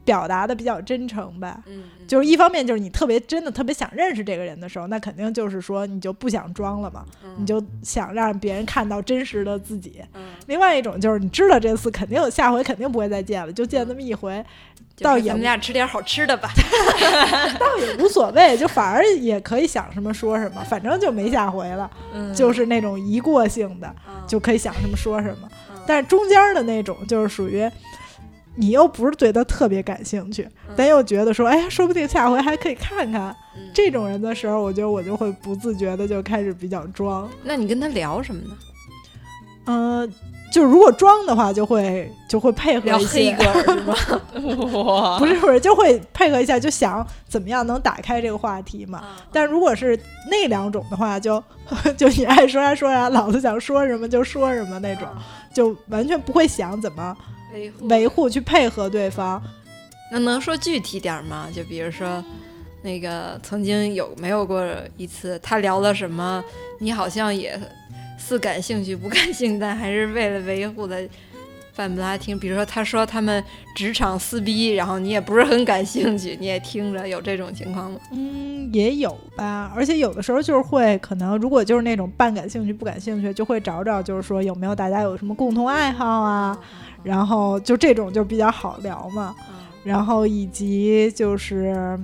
[0.04, 7.04] 表达的比较真诚吧，嗯，就是一方面就是你特别真的特别想认识这个人的时候，那肯定就是说你就不想装了嘛，
[7.38, 10.02] 你就想让别人看到真实的自己。
[10.12, 14.44] 嗯，另外一种就是你知道这次肯定下回肯定不会再见了，就见那么一回，
[14.98, 16.50] 倒也咱们俩吃点好吃的吧，
[17.58, 21.90] 倒也无所谓，就反而也可以想什么说什么，反正就没下回了，
[22.34, 23.90] 就是那种一过性的
[24.26, 25.48] 就可以想什么说什么，
[25.86, 27.70] 但是中间的那种就是属于。
[28.56, 33.34] 你又不是对他特别感兴趣，但又觉得说，哎呀，说不定下回还可以看看
[33.72, 37.28] 这种人的时候，我觉得我就会不自觉的就开始比较装。
[37.42, 38.56] 那你跟他聊什么呢？
[39.66, 40.12] 嗯。
[40.52, 43.92] 就是如果装的话，就会就会配合一些，是吗？
[44.84, 49.02] 哇，不是不是，就会配合一下，就想怎么样能打开这个话题嘛。
[49.32, 49.98] 但如果是
[50.30, 51.42] 那两种的话，就
[51.98, 55.08] 就你爱说啥说啥，老子想说什么就说什么那种，
[55.52, 57.16] 就完全不会想怎么
[57.82, 59.42] 维护去配合对方。
[60.10, 61.48] 那能说具体点吗？
[61.54, 62.24] 就比如说
[62.82, 64.64] 那个曾经有没有过
[64.96, 66.44] 一次，他聊了什么，
[66.78, 67.60] 你好像也。
[68.16, 71.06] 似感兴趣不感兴趣，但还是为了维护的
[71.74, 72.38] 范不拉听。
[72.38, 73.42] 比如说，他说他们
[73.76, 77.98] 职场撕逼，然后你也不是很感兴趣，你也听着，有这种情况吗？
[78.12, 79.70] 嗯，也有吧。
[79.74, 86.56] 而且有的时候就是会，可能如果就是那种半感兴趣不感兴趣，就会找找，就是说有没有大家有什么共同爱好啊，
[87.02, 89.34] 然后就这种就比较好聊嘛。
[89.82, 91.98] 然后以及就是。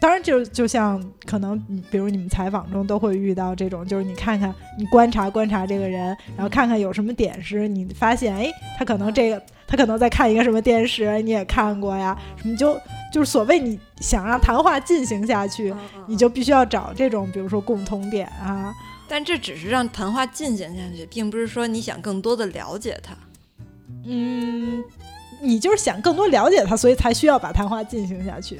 [0.00, 1.58] 当然，就就像可能，
[1.90, 12.80] 比如你们采访中都会遇到这种，就是你看看，你观察观察这个人，然后看看有什么点是你发现，哎，他可能这个，他可能在看一个什么电视，你也看过呀，什么就
[13.12, 15.74] 就是所谓你想让谈话进行下去，
[16.06, 18.72] 你就必须要找这种，比如说共同点啊。
[19.06, 23.14] 但这只是让谈话进行下去，并不是说你想更多的了解他。
[24.06, 24.82] 嗯，
[25.42, 28.58] 你就是想更多了解他，所以才需要把谈话进行下去。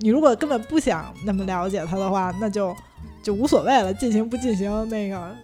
[0.00, 2.76] 你如果根本不想那么了解他的话，那就
[3.22, 5.36] 就无所谓了，进行不进行那个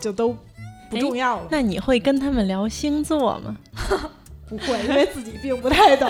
[0.00, 0.34] 就都
[0.90, 1.46] 不重要了。
[1.50, 3.56] 那你会跟他们聊星座吗？
[4.48, 6.08] 不会，因为自己并不太懂。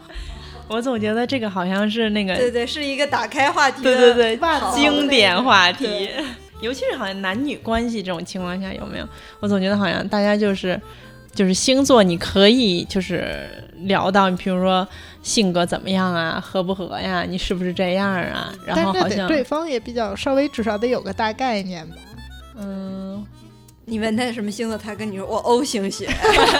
[0.68, 4.38] 我总觉得这个好像是那个，对对，是一个打开话题，对对对，
[4.74, 6.08] 经典话题。
[6.62, 9.06] 尤其是好像男女关系这种情况下，有没有？
[9.40, 10.80] 我总觉得好像大家就是
[11.36, 13.48] 就是星座，你可以就是
[13.82, 14.88] 聊到，你比如说。
[15.22, 16.40] 性格怎么样啊？
[16.40, 17.24] 合不合呀？
[17.28, 18.54] 你是不是这样啊？
[18.64, 21.96] 然后好像对方也比较稍微，至少得有个大概念吧。
[22.56, 23.26] 嗯，
[23.86, 26.08] 你问他什么星座，他跟你说我 O 型血。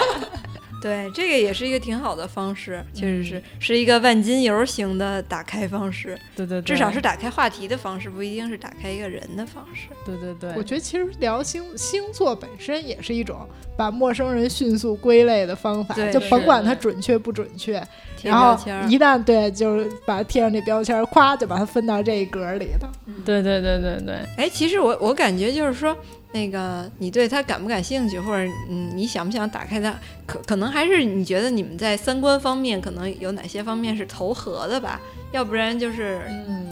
[0.81, 6.17] 对，这个也是一个挺好的方式，确实是是一个万金油型的打开方式。
[6.35, 9.87] 对对，至少是打开话题的方式，不一定是打开一个人的方式。
[10.05, 17.81] 对对对，我觉得其实聊星星座本身也是一种把陌生人迅速归类的方法，就甭管它准确不准确，
[18.21, 18.55] 然后
[18.87, 22.87] 一旦对，就是把它贴上这标签，咵就把它分到这一格里头。
[23.25, 25.95] 对对对对对，哎，其实我我感觉就是说。
[26.37, 29.93] 那个，你对他感不感兴趣，或者嗯，你想不想打开他？
[30.27, 35.01] 可可能还是你觉得你们在三观方面可能有哪些方面是投合的吧？
[35.31, 36.21] 要不然就是，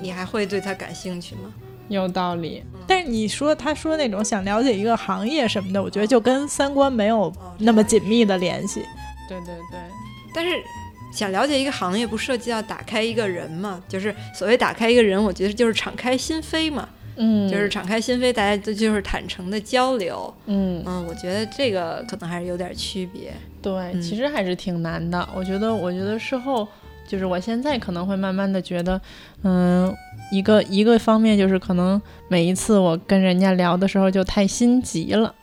[0.01, 1.51] 你还会对他感兴趣吗？
[1.89, 2.63] 有道理。
[2.87, 8.83] 但是你说他说那种想了解一个行业什么的，我觉得就跟三观没有那么紧密的联系。
[9.27, 9.79] 对对对。
[10.33, 10.51] 但是
[11.11, 13.81] 想了解一个行业，不涉及到打开一个人嘛？
[13.87, 16.89] 就是所谓打开一个人，我觉得就是敞开心扉嘛。
[17.15, 20.33] 嗯，就是敞开心扉，大家都就是坦诚的交流。
[20.45, 23.33] 嗯嗯，我觉得这个可能还是有点区别。
[23.61, 25.27] 对，其实还是挺难的。
[25.35, 26.67] 我觉得，我觉得事后
[27.07, 28.99] 就是我现在可能会慢慢的觉得，
[29.43, 29.93] 嗯，
[30.31, 35.33] 一个一个方面就是可能每一次我跟人家聊的时候就太心急了。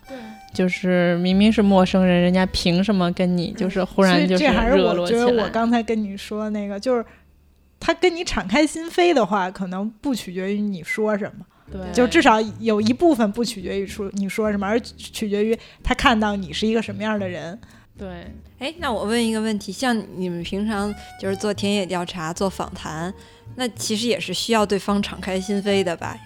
[0.53, 5.23] 就是明明是陌生人，人家凭什么跟你就是忽然就是热络起来？
[5.23, 7.03] 我觉得我刚才跟你说那个，就是
[7.81, 11.47] 他跟你敞开心扉的话，可能不取决于你说什么。
[11.73, 17.59] 对，就至少有一部分不取决于说你说什么，而取决于他看到你是一个什么样的人。
[17.99, 18.27] 对，
[18.59, 23.13] 哎，那我问一个问题，像你们平常就是做田野调查、做访谈，
[23.57, 26.19] 那其实也是需要对方敞开心扉的吧？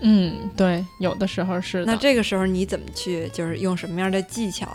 [0.00, 1.84] 嗯，对，有的时候是。
[1.84, 4.68] 那这个时候你怎么去，就是用什么样的技巧？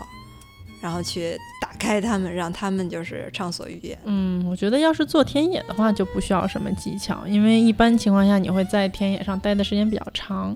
[0.84, 3.98] 然后去打开他们，让他们就是畅所欲言。
[4.04, 10.54] 嗯，我觉得要是做田野的话，就不需要什么技巧，因为一般情况下你会在田野上待的时间比较长。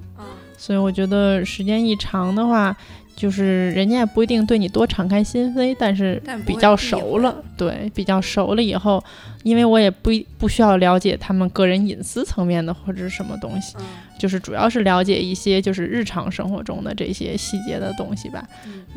[0.58, 2.76] 所以我觉得时间一长的话，
[3.18, 9.02] 就是人家也不一定对你多敞开心扉，但是比较熟了，对，比较熟了以后，
[9.42, 13.76] 因为我也不不需要了解他们个人隐私层面的或者是什么东西。
[14.16, 18.46] 就是主要是了解一些就是日常生活中的这些细节的东西吧，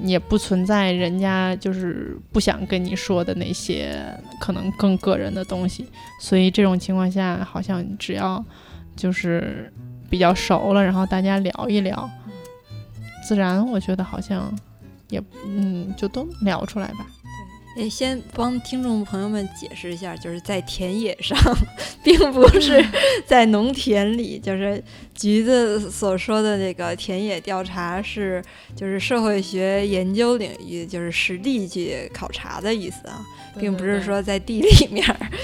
[0.04, 3.96] 也不存在人家就是不想跟你说的那些
[4.40, 5.86] 可能更个人的东西，
[6.20, 8.44] 所以这种情况下，好像只要
[8.96, 9.72] 就是
[10.10, 12.10] 比较熟了，然后大家聊一聊，
[13.24, 14.54] 自然我觉得好像
[15.10, 17.06] 也嗯就都聊出来吧。
[17.74, 21.38] 对，先帮听众朋友们解释一下，就是在田野上，
[22.04, 22.86] 并不是
[23.26, 24.38] 在农田里。
[24.38, 24.84] 就是
[25.16, 28.44] 橘子所说的那个田野调查，是
[28.76, 33.24] 就是社会学研究领域，就是实地去考察的意思啊，
[33.60, 35.04] 并不是说在地里 面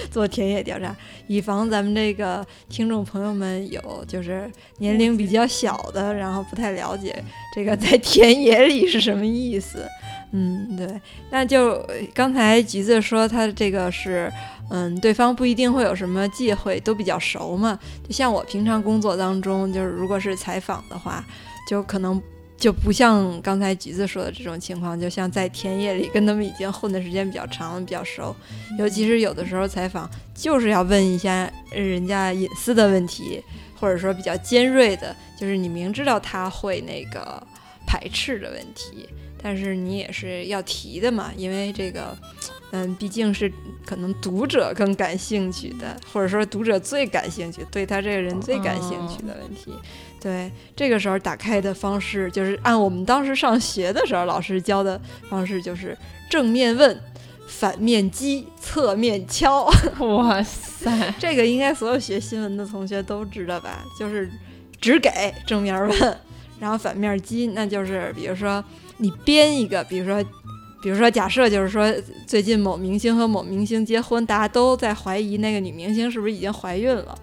[0.10, 0.96] 做田野调查。
[1.28, 9.86] 以防咱们这个听众朋友们有就是年龄比较小的，然后不太了解这个在田野里是什么意思。
[10.32, 10.88] 嗯，对，
[11.32, 11.82] 那就
[12.13, 14.32] 刚才橘子说他这个是，
[14.70, 17.80] 嗯，对方不一定会有什么忌讳，都比较熟嘛。
[18.06, 21.26] 就像我平常工作当中，就是如果是采访的话，
[21.70, 22.22] 就可能
[22.58, 28.36] 就不像刚才橘子说的这种情况，就像在田野里跟他们已经混的时间比较长，比较熟。
[28.80, 33.43] 尤其是有的时候采访就是要问一下人家隐私的问题，
[33.80, 37.41] 或者说比较尖锐的，就是你明知道他会那个
[37.86, 39.08] 排斥的问题。
[39.39, 42.17] 但是你也是要提的嘛，因为这个，
[42.72, 43.50] 嗯，毕竟是
[43.86, 49.72] 可能读者更感兴趣的，或者说读者最感兴趣，对他这个人最感兴趣的问题。
[50.21, 54.99] 对，这个时候打开的方式就是按我们当时上学的时候老师教的
[55.30, 55.97] 方式，就是
[56.30, 56.99] 正面问，
[57.47, 59.69] 反面击，侧面敲。
[59.99, 63.84] 哇塞，这个应该所有学新闻的同学都知道吧？
[63.99, 64.30] 就是
[64.82, 65.12] 只给
[65.45, 66.17] 正面问，
[66.60, 68.63] 然后反面击，那就是比如说。
[68.99, 70.23] 你编一个，比如说，
[70.82, 71.93] 比如说，假设就是说，
[72.25, 77.15] 最近某明星和某明星结婚，大家都在怀疑那个女明星是不是已经怀孕了。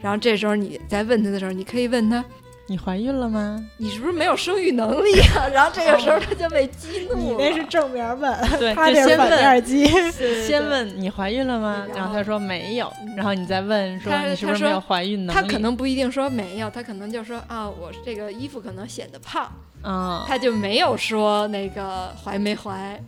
[0.00, 2.24] 然后这时候你在问他的时候，你可以问他
[2.68, 3.64] ：“你怀孕了吗？
[3.78, 7.16] 你是不是没有生育能力啊？”然后这个时候他就被激怒。
[7.16, 9.86] 你那是正面问， 对，他这是反面激。
[10.46, 11.86] 先问你怀孕了吗？
[11.94, 12.92] 然后他说没有。
[13.16, 15.40] 然后你再问说你是不是没有怀孕能力？
[15.40, 19.50] 他可能不一定说没有，他可能就说啊，我这个衣服可能显得胖。
[19.82, 23.00] 嗯，他就没有说那个怀没怀，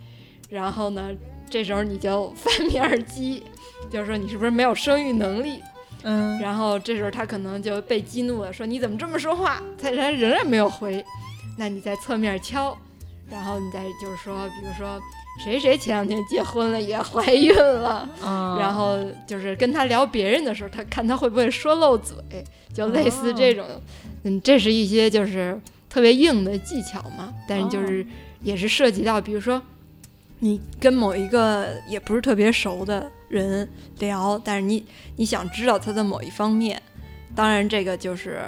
[0.48, 1.11] 然后呢，
[1.51, 3.42] 这时候你就 反面击，
[3.90, 5.61] 就是说你是不是没有生育能力？
[6.03, 9.63] 嗯，然后这时候他可能就被激怒了，说你怎么这么说话？
[9.81, 11.05] 他他仍然没有回，
[11.57, 12.77] 那你在侧面敲，
[13.31, 15.01] 然后你再就是说，比如说
[15.45, 18.09] 谁谁前两天结婚了也怀孕了，
[18.59, 22.17] 然后就是跟他聊别人的时候，他看他会不会说漏嘴，
[22.73, 23.65] 就类似这种，
[24.25, 25.61] 嗯，这是一些就是。
[25.91, 28.07] 特别硬的技巧嘛，但是就是
[28.43, 29.61] 也是涉及到，比如说
[30.40, 34.85] 你跟某一个也不是特别熟的人聊，但是你
[35.16, 36.81] 你想知道他的某一方面，
[37.35, 38.42] 当然这个就是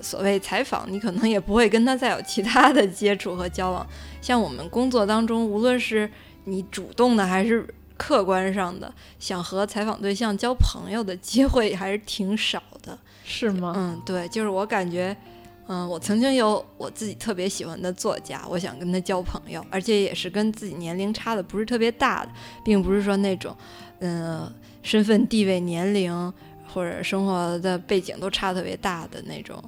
[0.00, 3.86] 所谓采访，你可能也不会跟他再有其他的接触和交往。
[4.20, 6.08] 像我们工作当中，无论是
[6.44, 7.66] 你主动的还是
[7.96, 13.72] 客观上的，想和采访对象交朋友的机会还是挺少的，是吗？
[13.76, 15.16] 嗯，对，就是我感觉。
[15.66, 22.30] 嗯，我曾经有我自己特别喜欢的作家，我想跟他交朋友，而且也是跟自己年龄差的不是特别大的，
[22.62, 23.56] 并不是说那种，
[24.00, 26.32] 嗯，身份地位、年龄
[26.68, 29.62] 或者生活的背景都差特别大的那种，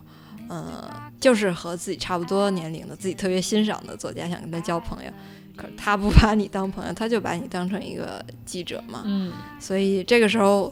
[0.51, 0.85] 嗯，
[1.19, 5.11] 就是和自己差不多年龄的、自己特别欣赏的作家，想跟他交朋友，
[5.57, 10.71] 可他不把你当朋友，他就把你当成一个记者嘛，嗯，所以这个时候。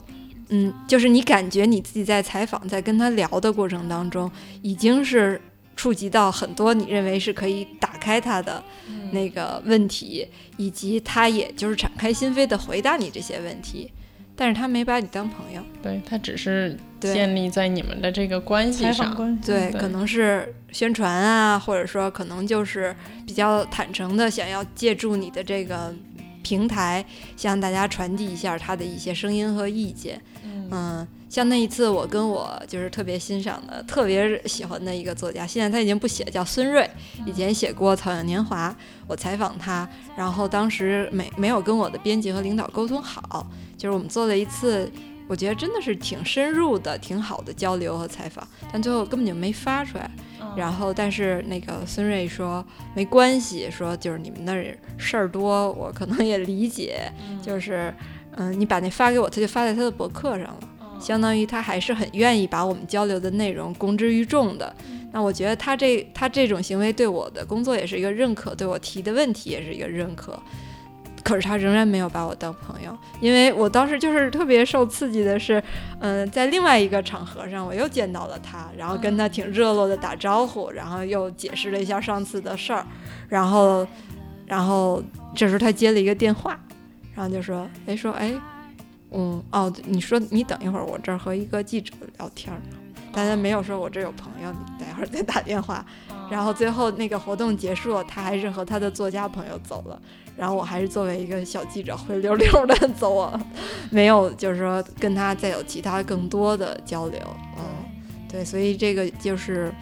[0.48, 4.30] 嗯，就是你感觉你自己在采访，在跟他聊的过程当中，
[4.62, 5.40] 已经是
[5.76, 8.62] 触及到很多你认为是可以打开他的
[9.12, 10.26] 那个问题，
[10.57, 13.90] 以及他也就是敞开心扉的回答你这些问题，
[14.37, 22.94] 但是他没把你当朋友，对他只是建立在你们的这个关系上，对，可能是宣传啊，或者说可能就是
[23.26, 25.94] 比较坦诚的想要借助你的这个
[26.44, 27.04] 平台
[27.37, 30.20] 向大家传递一下他的一些声音和意见。
[30.70, 36.88] 嗯，像那一次，我跟我就是特别欣赏的、特别喜欢的一个作家，现在他已经不写，叫孙瑞，
[37.26, 38.70] 以前写过《草样年华》。
[39.07, 44.90] 我采访他，然后当时没没有跟我的编辑和领导沟通好，就是我们做了一次，
[45.28, 50.10] 我觉得真的是挺深入的、挺好的交流和采访，但最后根本就没发出来。
[50.56, 57.10] 然后，但是那个孙瑞说没关系，说就是你们那儿事儿多，我可能也理解，
[57.42, 57.94] 就是。
[58.37, 60.58] 嗯，你把那发给我，他就发在他的博客上了，
[61.00, 64.74] 相当于他还是很愿意把我们交流的内容公之于众的。
[65.12, 70.37] 那我觉得他这他这种行为对我的工作也是一个认可，对我提的问题也是一个认可。
[71.24, 75.60] 可是他仍然没有把我当朋友，因为我当时就是特别受刺激的是，
[75.98, 82.87] 嗯，在另外一个场合上我又见到了他，然后跟他挺热络的打招呼，然后又解释了一下上次的事儿，
[83.28, 83.84] 然后，
[84.46, 85.02] 然后
[85.34, 86.60] 这时候他接了一个电话。
[87.16, 88.34] 然后就说，哎，说，哎，
[89.12, 92.76] 嗯，哦，你说你等一会儿，我这儿和一个记者聊天呢，
[93.14, 95.85] 大家没有说我这有朋友，你待会儿再打电话。
[96.31, 100.00] 然后最后那个活动结束了，他还是和他的作家朋友走了，
[100.37, 103.46] 然后我还是作为一个小记者灰溜溜的 走了，
[103.90, 107.20] 没有就是说跟他再有其他更多的交流。
[107.59, 107.64] 嗯，
[108.29, 109.72] 对，所以这个就是，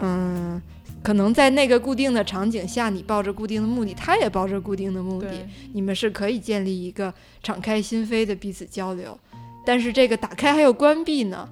[0.00, 0.60] 嗯。
[1.02, 5.30] 可能在那个固定的场景下，你抱着固定的目的，他也抱着固定的目的，
[5.72, 7.10] 你们是可以建立一个
[7.42, 9.18] 敞开心扉的彼此交流。
[9.64, 11.48] 但是这个打开还有关闭呢，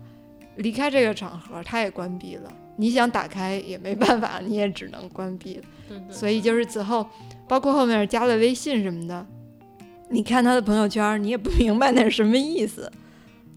[0.59, 2.53] 离开这个场合，他也关闭了。
[2.77, 5.63] 你想打开也没办法， 你也只能关闭了。
[5.89, 7.05] 对对所以就是此后，
[7.49, 9.27] 包括后面加了微信什么的，
[10.11, 12.91] 你看他的朋友圈，你也不明白那是什么意思。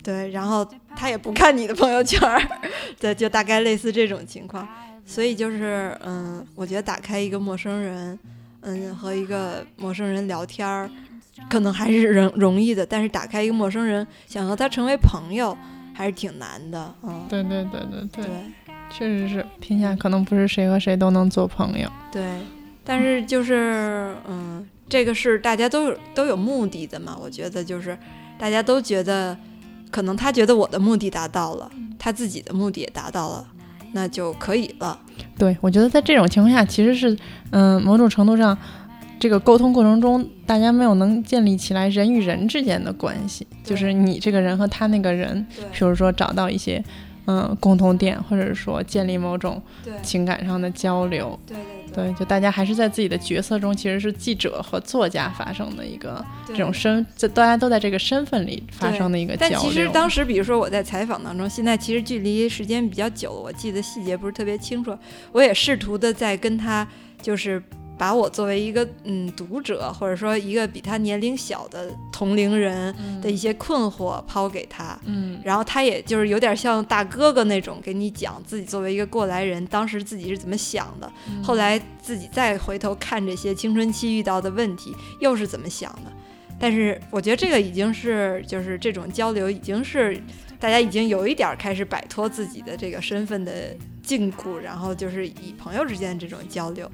[0.03, 2.19] 对，然后他也不看你的朋友圈，
[2.99, 4.67] 对，就大概类似这种情况。
[5.05, 8.17] 所以就是，嗯，我觉得打开一个陌生人，
[8.61, 10.89] 嗯，和一个陌生人聊天儿，
[11.49, 12.85] 可能还是容容易的。
[12.85, 15.55] 但是打开一个陌生人，想和他成为朋友，
[15.93, 16.93] 还是挺难的。
[17.03, 18.33] 嗯，对对对对对，对
[18.89, 21.89] 确实是，天下可能不是谁和谁都能做朋友。
[22.11, 22.39] 对，
[22.83, 27.17] 但是就是，嗯，这个是大家都有都有目的的嘛。
[27.21, 27.97] 我觉得就是
[28.37, 29.37] 大家都觉得，
[29.89, 33.47] 可能他觉得我的目的达到了，他自己的目的也达到了。
[33.93, 34.97] 那就可以了。
[35.37, 37.17] 对，我觉得在这种情况下，其实是，
[37.49, 38.57] 嗯，某种程度上，
[39.21, 46.83] 这个沟通过程中，大家没有能建立起来人与人之间的关系，就是你这个人和他那个人，比如说找到一些，
[47.27, 49.61] 嗯，共同点，或者说建立某种
[50.01, 51.39] 情感上的交流。
[51.45, 59.59] 对对对，就大家还是在自己的角色中，其实是记者和作家发生的一个这种身，这大家都在这个身份里发生的一个交流。
[59.61, 64.97] 但其实当时，比如说我在采访当中，现在其实距离时间比较久了，我记得细节不是特别清楚。
[65.31, 66.87] 我也试图的在跟他，
[67.21, 67.61] 就是
[68.01, 72.91] 把我作为一个嗯读者，或者说一个比他年龄小的同龄人
[73.21, 86.11] 的一些困惑抛给他，嗯，然后他也就是有点像大哥哥那种给你讲自己作为一个过来人，当时自己是怎么想的，嗯后来自己再回头看这些青春期遇到的问题，又是怎么想的。
[86.59, 90.19] 但是我觉得这个已经是，就是这种交流已经是
[90.59, 96.89] 大家已经有一点儿开始摆脱自己的这个身份的禁锢，然后就是以朋友之间的这种交流。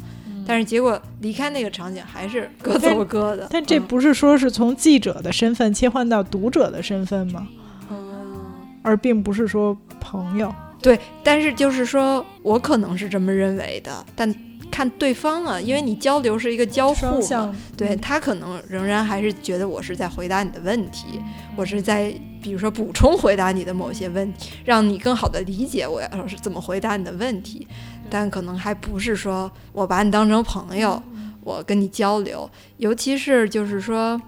[0.47, 3.47] 但是结果离开那个场景还是各走各的。
[3.51, 7.47] 但这嗯不是说是从记者的身份切换到读者的身份吗？
[7.91, 8.45] 嗯，
[8.81, 10.53] 而并不是说朋友。
[10.81, 14.33] 对，但是就是说我可能是这么认为的，但
[14.69, 21.19] 看对方啊，因为你交流是一个交互嘛，对他可能仍然还是觉得我是在回答你的问题，
[21.55, 27.67] 我是在比如说补充回答你的某些问题，让你更好的理解我要是怎么回答你的问题，
[28.10, 31.01] 但可能还不是说我把你当成朋友，
[31.41, 34.22] 我跟你交流，尤其是就是说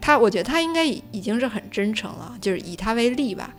[0.00, 3.54] 他，我觉得他应该已已经是很真诚了，就是以他为例吧。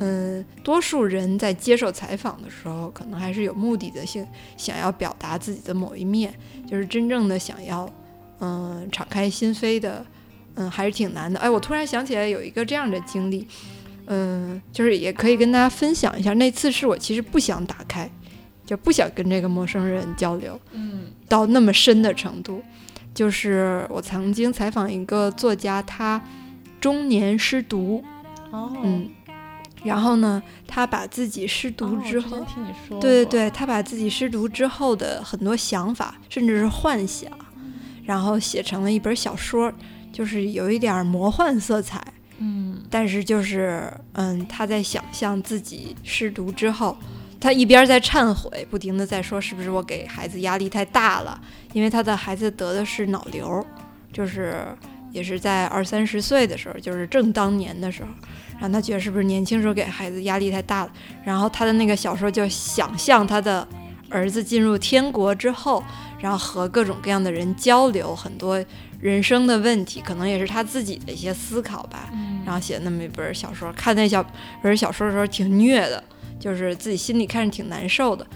[0.00, 6.32] 嗯，多数人在接受采访的时候，可能还是有目的的性，想要表达自己的某一面，
[6.66, 7.86] 就是真正的想要，
[8.40, 10.06] 嗯，敞开心扉的，
[10.54, 11.38] 嗯，还是挺难的。
[11.40, 13.46] 哎，我突然想起来有一个这样的经历，
[14.06, 16.32] 嗯，就是也可以跟大家分享一下。
[16.34, 18.08] 那次是我其实不想打开，
[18.64, 22.62] 就不想跟这个陌生人交流，嗯，到那么深的程度。
[23.14, 26.20] 就是我曾经采访一个作家，他
[26.80, 28.02] 中年失独，
[28.50, 29.08] 哦，嗯。
[29.84, 37.30] 然后呢，他把自己失独之后，哦、听你说，对对对，他把自己失独之后的很多想法，甚至是幻想，
[38.02, 39.70] 然后写成了一本小说，
[40.10, 42.02] 就是有一点魔幻色彩。
[42.38, 46.96] 嗯，但是就是嗯，他在想象自己失独之后，
[47.44, 51.38] 他一边在忏悔，不停的在说是不是我给孩子压力太大了，
[51.74, 53.62] 因为他的孩子得的是脑瘤，
[54.10, 54.64] 就是
[55.12, 58.08] 也是在二三十岁的时候，就是正当年的时候。
[58.58, 60.92] 然后他觉得是不是年轻时候给孩子压力太大了？
[61.22, 63.68] 然后他的那个小说就想象他的
[64.08, 65.84] 儿子进入天国之后，
[66.18, 68.64] 然后和各种各样的人交流很多
[68.98, 72.08] 人生的问题，可能也是他自己的一些思考吧。
[72.46, 74.24] 然后写那么一本小说，看那小
[74.62, 76.02] 本小说的时候挺虐的，
[76.44, 78.26] 就是自己心里看着挺难受的。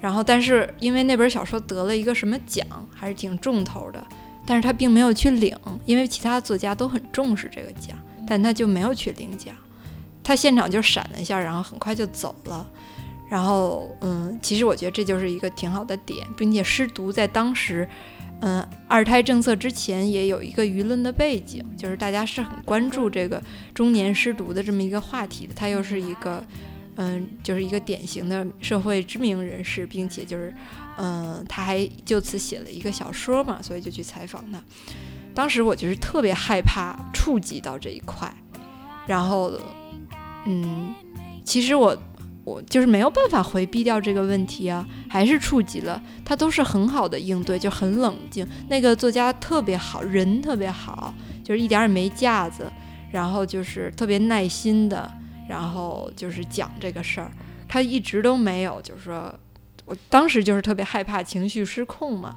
[0.00, 4.04] 然后但是因为那本小说得了一个什么奖，还是挺重头的，
[4.44, 7.96] 但是他并没有去领，因为其他作家都很重视这个奖。
[8.26, 9.54] 但他就没有去领奖，
[10.22, 12.66] 他现场就闪了一下，然后很快就走了。
[13.28, 17.86] 然后，嗯，其实我觉得这就是一个挺好的点，并且失独在当时，
[18.40, 23.42] 嗯，二胎政策之前也有一个舆论的背景，就是大家是很关注这个
[23.74, 25.52] 中年失独的这么一个话题的。
[25.54, 26.42] 他又是一个，
[26.96, 30.54] 嗯，就是一个典型的社会知名人士，并且就是，
[30.96, 34.62] 嗯，他还就此写了一个小说嘛，所以就去采访他。
[35.34, 38.32] 当时我就是特别害怕触及到这一块，
[39.06, 39.52] 然后，
[40.46, 40.94] 嗯，
[41.44, 41.96] 其实我
[42.44, 48.46] 我就是没有办法回避掉这个问题啊，还是触及了，他都是很好的应对，就很冷静。
[48.68, 52.70] 那个作家特别好，人特别好，就是一点也没架子，
[53.10, 55.10] 然后就是特别耐心的，
[55.48, 57.30] 然后就是讲这个事儿，
[57.68, 59.34] 他一直都没有，就是说
[59.84, 62.34] 我当时就是特别害怕情绪失控嘛，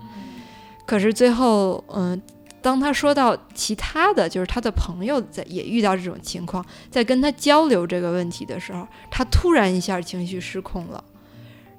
[0.85, 2.21] 可是最后，嗯。
[2.59, 11.01] 当他说到其他的就是他的朋友在也遇到这种情况，在跟他交流这个问题的时候，他突然一下情绪失控了，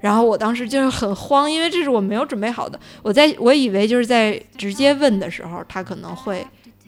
[0.00, 2.78] 然后我当时就是很慌，因为这是我没有准备好的。
[3.02, 6.46] 我在我以为就是在直接问的时候，他可能会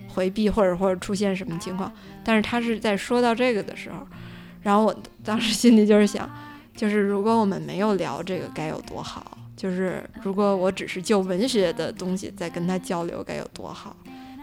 [0.09, 1.93] 回避或者或者出现什么情况，
[2.24, 4.07] 但是他是在说到这个的时候，
[4.62, 4.94] 然后我
[5.24, 6.28] 当时心里就是想，
[6.76, 9.38] 就是如果我们没有聊这个该有多好。
[9.56, 13.94] 就是如果我只是就文学的东西在跟他交流，该有多好！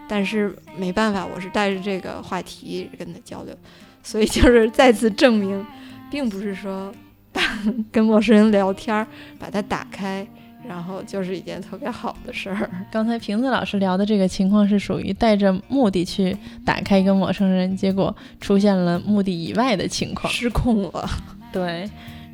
[0.08, 3.52] 但是没办法，我是带着这个话题跟他交流，
[4.00, 5.66] 所以就是再次证明，
[6.08, 6.94] 并不是说
[7.90, 9.04] 跟陌生人聊天
[9.40, 10.24] 把它打开，
[10.66, 12.70] 然后就是一件特别好的事儿。
[12.90, 21.08] 刚才瓶子老师聊的这个情况是属于带着目的去打开一个陌生人，结果出现了目的以外的情况，失控了。
[21.52, 21.88] 对。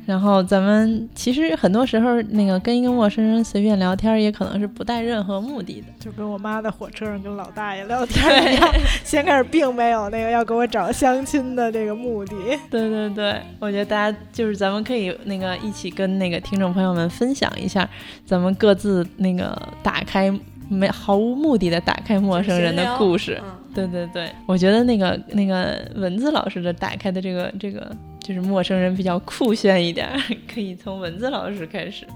[0.05, 8.73] 然后咱们其实很多时候，那个跟一个陌生人随便聊天，也可能是不带任何目的的，就跟我妈在火车上跟老大爷聊天一样。
[9.03, 12.35] 先开始并没有那个要给我找相亲的这个目的。
[12.69, 17.89] 对对对，我觉得大家就是咱们可以那个一起跟那个听众朋友们分享一下，
[18.25, 20.31] 咱们各自那个打开
[20.69, 23.41] 没毫无目的的打开陌生人的故事。
[23.73, 27.95] 对对对，我觉得那个那个文字老师的打开的这个这个。
[28.25, 30.09] 就是陌生人比较酷炫一点，
[30.51, 32.07] 可以从文字老师开始。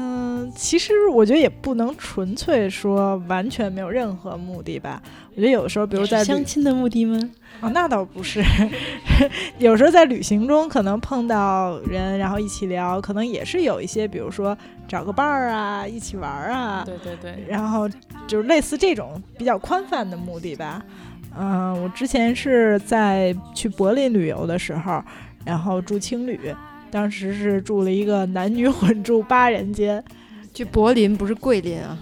[0.00, 5.02] 嗯，其实我觉得也不能纯粹说完全没有任何目的吧。
[5.34, 7.18] 我觉得有的时候，比如在相亲的目的吗？
[7.60, 8.40] 哦，那倒不是。
[9.58, 16.84] 有时候在旅行中可能碰到人，然后一起聊，可能也是有一些，比如说找个伴儿啊，一起玩儿啊。
[16.86, 17.44] 对对对。
[17.48, 17.88] 然后
[18.28, 20.80] 就是类似这种比较宽泛的目的吧。
[21.36, 25.02] 嗯，我之前是在去柏林旅游的时候。
[25.44, 26.38] 然后住青旅，
[26.90, 30.02] 当时是住了一个男女混住八人间。
[30.54, 31.98] 去柏林不是桂林啊？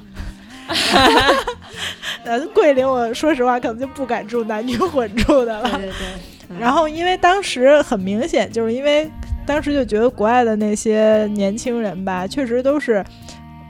[2.24, 5.70] 呃，桂林，我说实话可能就不敢住男女混住的了。
[5.78, 6.58] 对对对。
[6.58, 9.10] 然后因为当时很明显，就是因为
[9.44, 13.04] 当时就觉得国外的那些年轻人吧，确实都是。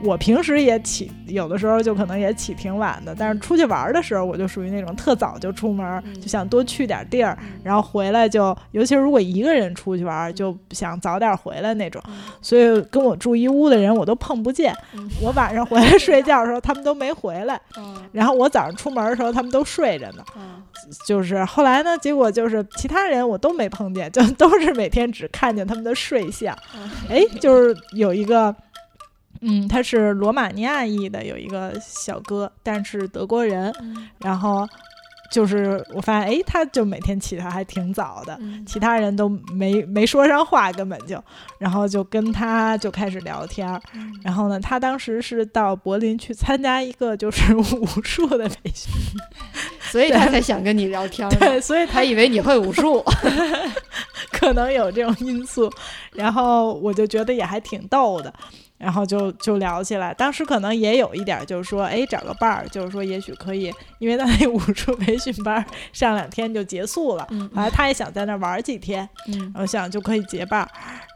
[0.03, 12.01] 我平时也起，有的时候就可能也起挺晚的，但是出去玩的时候，我就属于那种特早就出门，就想多去点地儿，然后回来就，尤其是如果一个人出去玩，就想早点回来那种。
[12.41, 14.75] 所以跟我住一屋的人我都碰不见，
[15.19, 17.59] 我晚上回来睡觉的时候他们都没回来，
[18.11, 20.23] 然后我早上出门的时候他们都睡着呢。
[21.07, 26.55] 就是后来呢，结果就是其他人我都没碰见，就都是每天只看见他们的睡相。
[27.09, 28.55] 哎，就是有一个。
[29.41, 33.73] 嗯，他是罗马尼亚裔的，有一个小哥，但是德国人。
[34.19, 34.67] 然后
[35.29, 41.21] 就是我发现，哎，他就每天起的还挺早的，其他人都没没说上话，根本就，
[41.57, 43.67] 然后就跟他就开始聊天。
[44.23, 48.91] 然后呢，他当时是到柏林去参加一个就是武术的培训，
[49.91, 51.27] 所以他才想跟你聊天。
[51.37, 53.03] 对，所以他以为你会武术，
[54.31, 55.69] 可能有这种因素。
[56.13, 58.33] 然后我就觉得也还挺逗的。
[58.77, 70.69] 然后就就聊起来，当时可能也有一点，就是说，哎，找个伴儿，就是说，也许可以，因为他那武术培训班上两天就结束了，后来他也想在那玩几天，然后想就可以结伴儿，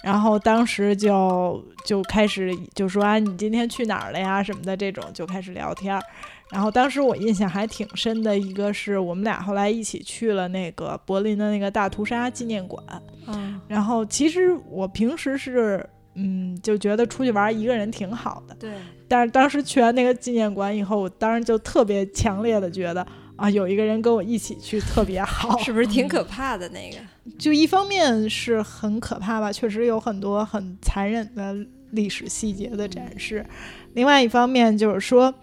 [0.03, 6.01] 然后当时就就开始就说啊，你今天去哪儿了呀什么的这种，就开始聊天儿。
[6.49, 12.83] 然后当时我印象还挺深的一个是我们俩后来一起去了那个柏林的那个大屠杀纪念馆，
[13.27, 15.87] 嗯，然后其实我平时是。
[16.15, 18.55] 嗯，就觉得出去玩一个人挺好的。
[18.59, 18.71] 对。
[19.07, 23.05] 但是当时去完那个纪念馆以后，我当时就特别强烈的觉得
[23.35, 25.57] 啊，有一个人跟我一起去特别好。
[25.59, 26.97] 是不是挺可怕的那个？
[27.37, 31.55] 就一方面是很可怕吧，确实有很多很残忍的
[31.91, 33.45] 历史细节的展示。
[33.93, 35.33] 另外一方面就是说，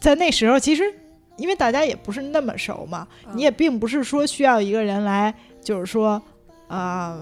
[0.00, 0.84] 在那时候其实
[1.36, 6.22] 因为大家也不是那么熟嘛，你也并不是说需要一个人来，就是说
[6.68, 7.18] 啊。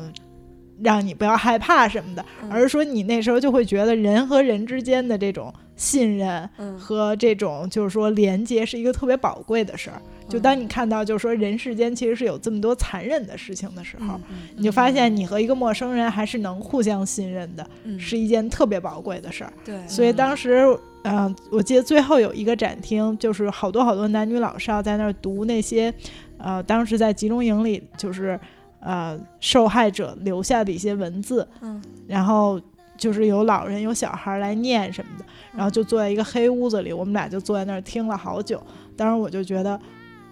[0.83, 10.01] 让你不要害怕什么的，而是说你那时候就会觉得人和人之间的这种信任和这种就是说连接是一个特别宝贵的事儿。
[10.28, 14.20] 就当你看到就是说人世间其实是有这么多残忍的事情的时候，
[14.55, 17.68] 你就发现你和一个陌生人还是能互相信任的，
[17.99, 19.53] 是一件特别宝贵的事儿。
[19.64, 20.64] 对，所以当时，
[21.03, 25.93] 嗯，我记得最后有一个展厅，就是好多好多男女老少在那儿读那些，
[26.39, 28.39] 呃，当时在集中营里就是。
[28.81, 32.61] 呃受害者留下的一些文字，嗯，然后
[32.97, 38.62] 就是有老人有小孩来念什么的，然后就坐在一个黑屋子里，我们俩就坐在那儿听了好久。
[38.97, 39.81] 当时我就觉得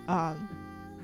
[0.07, 0.34] 啊、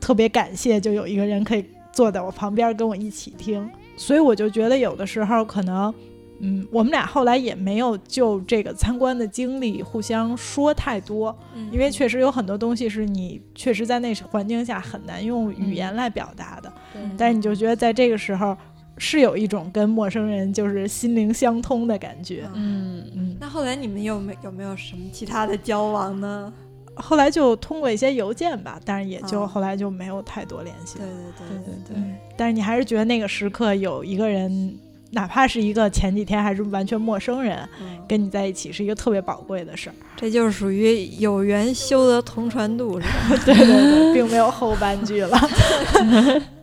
[0.00, 5.92] 特别感谢，就有一个人可以坐在我旁边跟我一起听，所以我就觉得有的时候可能。
[6.40, 16.70] 嗯，我们俩后来也没有就这个参观的经历互相说太多，嗯因为确实有很多东西是你确实在那环境下很难用语言来表达的。
[17.16, 18.56] 但是你就觉得在这个时候
[18.98, 22.48] 是有一种跟陌生人就是心灵相通的感觉。
[22.54, 26.52] 嗯嗯，那后来你们有没有没有什么其他的交往呢？
[26.96, 31.12] 后来就通过一些邮件吧，但是也就哦后来就没有太多联系对了。
[31.36, 34.78] 对对对嗯，但是你还是觉得那个时刻有一个人，
[35.10, 39.94] 哪怕是一个前几天还是完全陌生人，嗯，跟你在一起是一个特别宝贵的事儿。
[40.14, 43.36] 这就是属于有缘修得同船渡，是吧？
[43.44, 45.36] 对对对，并没有后半句了。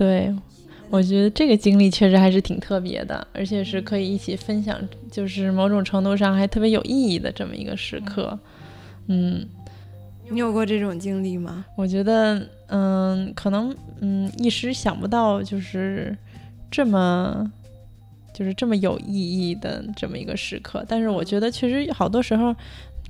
[0.00, 0.34] 嗯，对，
[0.88, 4.80] 我觉得这个经历确实还是挺特别的，而且是可以一起分享，
[5.10, 8.38] 就是某种程度上还特别有意义的这么一个时刻。
[9.08, 9.46] 嗯，
[10.30, 11.64] 你有过这种经历吗？
[11.76, 16.16] 我觉得，嗯，可能，嗯，一时想不到，就是
[16.70, 17.50] 这么，
[18.32, 20.84] 就是这么有意义的这么一个时刻。
[20.88, 22.54] 但是我觉得，确实好多时候，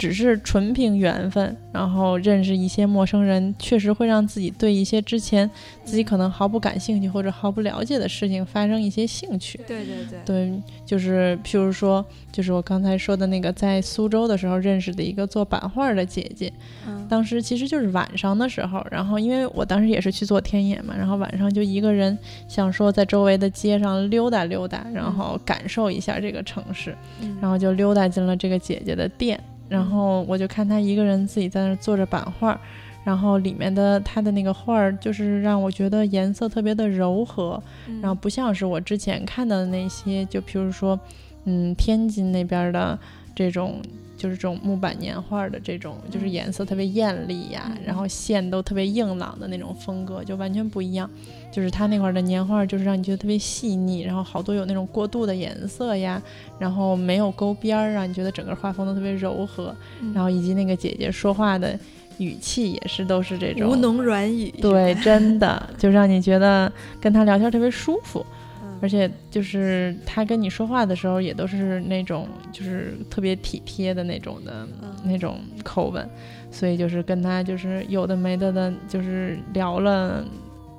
[0.01, 5.49] 只是纯凭缘分，然后认识一些陌生人，确实会让自己对一些之前
[5.85, 9.61] 自己可能毫不感兴趣或者毫不了解的事情发生一些兴趣。
[9.67, 16.51] 对对对，对，就是譬如说，就是我刚才说的那个，在苏州的时候认识的一个做版画的姐姐，
[16.89, 17.07] 嗯。
[17.11, 22.17] 当时其实就是晚上的时候，然后因为我当时也是去做天眼嘛，然后晚上就一个人
[22.49, 27.37] 想说在周围的街上溜达溜达，然后感受一下这个城市，嗯。
[27.39, 29.39] 然后就溜达进了这个姐姐的店，
[29.71, 32.61] 然后我就看他一个人自己在那儿做着版画。
[33.03, 41.01] 然后里面的他的那个画儿，就是让我觉得颜色特别的柔和，嗯然后不像是我之前看到的那些，就比如说，
[41.45, 42.99] 嗯，天津那边的
[43.41, 43.80] 这种，
[44.18, 51.09] 就是这种木板年画的这种，就是颜色特别艳丽呀，嗯然后线都特别硬朗的那种风格，就完全不一样。
[51.51, 56.22] 就是他那块儿的年画，就是让你觉得特别细腻，然后好多有那种过渡的颜色呀，
[56.59, 60.12] 然后没有勾边儿，让你觉得整个画风都特别柔和，嗯。
[60.12, 61.78] 然后以及那个姐姐说话的
[62.18, 66.70] 语气也是都是这种吴侬软语，对，真的就让你觉得
[67.01, 68.36] 跟他聊天特别舒服，嗯
[68.81, 76.09] 而且就是他跟你说话的时候也都是那种就是特别体贴的那种的嗯那种口吻，
[76.51, 80.24] 所以就是跟他就是有的没的的，就是聊了。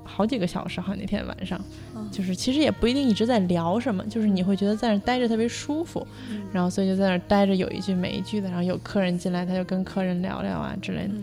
[0.04, 1.58] 好几个小时，好像那天晚上，
[1.96, 11.14] 嗯就是其实也不一定一直在聊什么，就是你会觉得在那待着特别舒服，嗯然后所以就在那儿待着，有一句没一句的，然后有客人进来，他就跟客人聊聊啊之类的。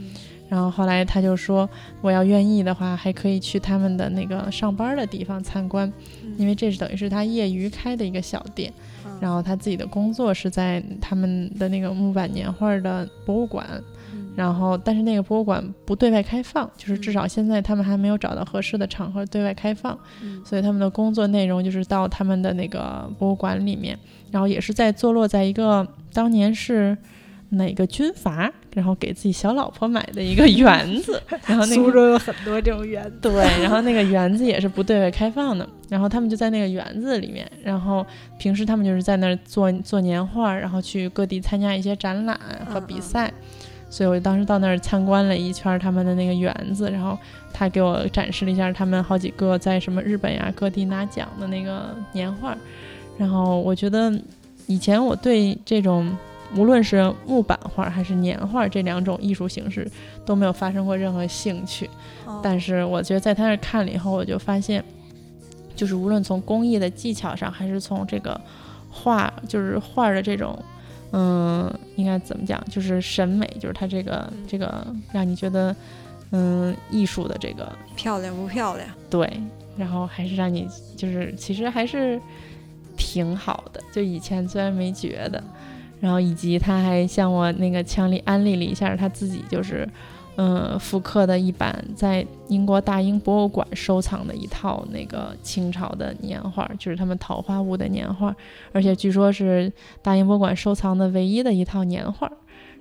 [0.51, 1.69] 嗯然后后来他就说，
[2.01, 5.93] 我要愿意的话，还可以去他们的那个上班的地方参观，
[6.39, 8.73] 因为这是等于是他业余开的一个小店。
[9.05, 13.67] 嗯然后他自己的工作是在他们的那个木板年画的博物馆，
[14.15, 23.99] 嗯然后但是那个博物馆不对外开放，就是至少现在他们还没有找到合适的场合对外开放，嗯所以他们的工作内容就是到他们的那个博物馆里面，
[24.31, 26.97] 然后也是在坐落在一个当年是。
[27.51, 33.33] 哪个军阀，然后给自己小老婆买的一个园子， 然后那个苏州有很多这种园子，对，
[33.63, 38.05] 然后那个园子也是不对外开放的，然后他们就在那个园子里面，然后
[38.39, 43.33] 平时他们就是在那儿做做年画，然后去各地参加一些展览和比赛，
[43.89, 47.19] 所以我当时到那儿参观了一圈他们的那个园子，然后
[47.55, 52.55] 他给我展示了一下他们好几个在什么日本呀各地拿奖的那个年画，
[53.17, 54.13] 然后我觉得
[54.67, 56.15] 以前我对这种。
[56.57, 59.89] 无论是木板画还是年画这两种艺术形式
[60.25, 61.89] 都没有发生过任何兴趣，
[62.25, 64.83] 哦但是我觉得在他那儿看了以后，我就发现，
[65.77, 68.41] 就是无论从工艺的技巧上，还是从这个
[68.91, 70.59] 画，就是画的这种，
[71.13, 75.75] 嗯，应该怎么讲，就是审美，就是它这个这个让你觉得，
[76.31, 78.89] 嗯，艺术的这个漂亮不漂亮？
[79.11, 79.31] 对，
[79.77, 82.21] 然后还是让你就是其实还是
[82.97, 85.43] 挺好的，就以前虽然没觉得，
[86.01, 89.89] 然后以及他还向我那个强力安利了一下他自己就是。
[90.41, 98.33] 嗯，复刻的一版在英国大英博物馆收藏的一套那个清朝的年画，就是他们桃花坞的年画，
[98.71, 102.31] 而且据说是大英博物馆收藏的唯一的一套年画。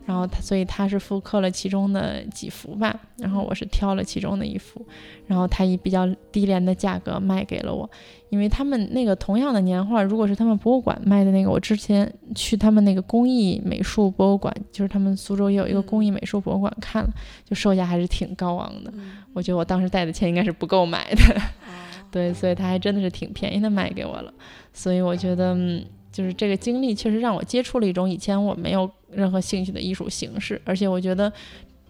[0.07, 4.83] 然后他，所以他是复刻了其中的几幅吧，然后我是挑了其中的一幅，
[5.25, 7.87] 然后他以比较低廉的价格卖给了我，
[8.29, 17.09] 因为他们那个同样的年画，如果是他们博物馆卖的那个，我之前去他们那个工艺美术博物馆，就是他们苏州也有一个工艺美术博物馆看了，
[17.43, 21.21] 就售价还是挺高昂的，嗯我觉得我当时带的钱应该是不够买的。
[21.35, 21.73] 哦
[22.09, 24.33] 对，所以他还真的是挺便宜的卖给我了。
[24.71, 25.85] 所以我觉得，嗯，
[26.18, 31.32] 就是这个经历确实让我接触了一种以前我没有任何兴趣的艺术形式，而且我觉得。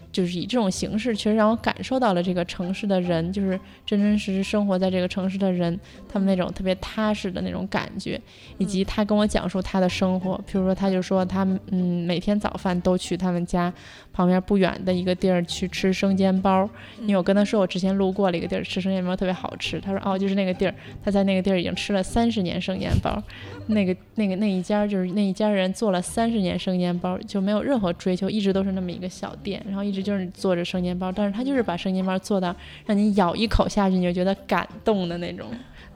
[0.10, 5.78] 就是以这种形式，确实让我感受到了这个城市的人，就是真真实实生活在这个城市的人，
[6.10, 8.20] 他们那种特别踏实的那种感觉，
[8.58, 10.36] 以及他跟我讲述他的生活。
[10.48, 13.72] 比如说，他就说他嗯每天早饭都去他们家
[14.18, 16.68] 旁边不远的一个地儿去吃生煎包，
[17.02, 20.74] 因为我跟他说我之前路过了一个地儿吃生煎包特别好吃，他说哦就是那个地儿，
[21.06, 23.22] 他在那个地儿已经吃了三十年生煎包，
[23.70, 30.08] 那个那个那一家就是那一家人做了三十年生煎包，就没有任何追求，一直都是那么一个小店，然后一直。
[30.08, 32.56] 就是做着生煎包，但是他就是把生煎包做到
[32.86, 35.48] 让你咬一口下去你就觉得感动的那种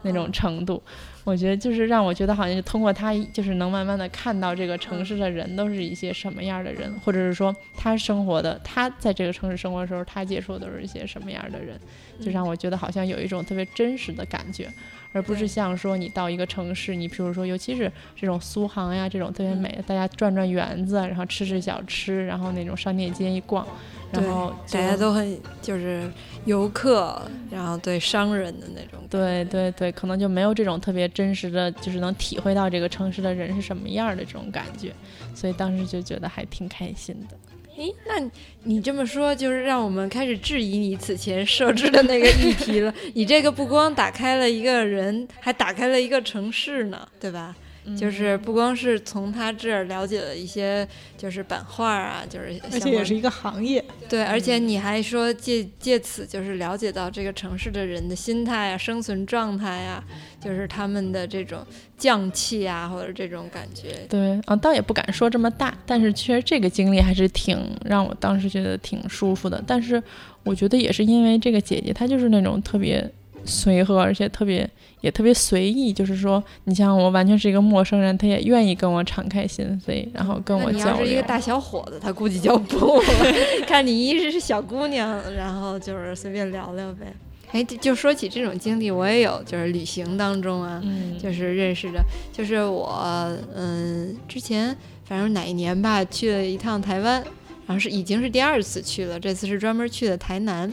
[0.01, 0.83] 那种程度。
[1.23, 11.79] 我觉得就是让我觉得好像就通过他，就是能慢慢的看到这个城市的人都是一些什么样的人，或者是说他生活的他在这个城市生活的时候，他接触的都是一些什么样的人，
[12.19, 14.67] 就让我觉得好像有一种特别真实的感觉。
[15.13, 23.67] 而不是像说你到一个城市，你比如说，尤其是这种苏杭呀，这种特别美的，大家转转园子，然后吃吃小吃，然后那种商店街一逛，
[24.11, 26.09] 然后大家都很就是
[26.45, 34.93] 游客，然后对商人的那种，对对对，可能就没有这种特别真实的就是能体会到这个城市的人是什么样的这种感觉，
[35.35, 37.35] 所以当时就觉得还挺开心的。
[37.81, 38.29] 诶，那
[38.63, 42.93] 你这么说，就是让我们开始质疑你此前设置的那个议题了。
[43.15, 47.55] 你这个不光打开了一个人，还打开了一个城市呢，对吧？
[47.97, 53.83] 就是不光是从他这儿了解了一些，就是版画啊，就是而且也是一个行业。
[54.07, 60.03] 对，而且你还说借借此就是了解到这个城市的人的心态啊、生存状态啊，
[60.43, 61.59] 就是他们的这种
[61.97, 63.89] 匠气啊，或者这种感觉。
[64.09, 69.63] 对，啊，倒也不敢说这么大，但是其实这个经历还是挺让我当时觉得挺舒服的。
[69.65, 70.01] 但是
[70.43, 73.09] 我觉得也是因为这个姐姐，她就是那种特别。
[73.43, 74.69] 随和，而且特别
[74.99, 80.99] 也特别随意，就是说，你像我完全是一个陌生人，她也愿意跟我敞开心扉，然后跟我交流。
[80.99, 83.01] 你是一个大小伙子，她估计就不
[83.65, 87.11] 看你一直是小姑娘，然后就是随便聊聊呗。
[87.51, 90.81] 哎，就说起这种经历，我也有，就是旅行当中啊，
[91.21, 97.21] 就是认识的，就是我，嗯，之前反正哪一年吧，去了一趟台湾，
[97.67, 100.71] 然后是已经是第二次去了，这次是专门去的台南。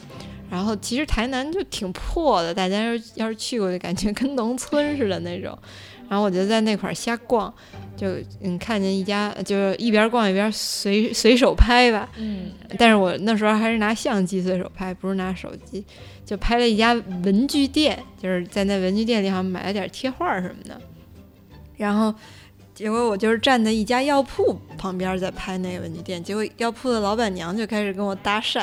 [0.51, 5.57] 然后其实台南就挺破的，大家要要是去过就感觉跟农村似的那种。
[6.09, 7.53] 然后我就在那块儿瞎逛，
[7.95, 12.09] 就嗯看见一家，就一边逛一边随随手拍吧。
[12.17, 12.47] 嗯。
[12.79, 15.85] 但是我那时候还是拿相机随手拍，不是拿手机，
[16.29, 16.93] 就拍了一家
[17.25, 20.79] 文具店，就是在那文具店里好像买了点贴画什么的。
[21.79, 22.15] 然后
[22.75, 28.63] 结果我就是站在一家药铺旁边在拍那个文具店，结果药铺的老板娘就开始跟我搭讪。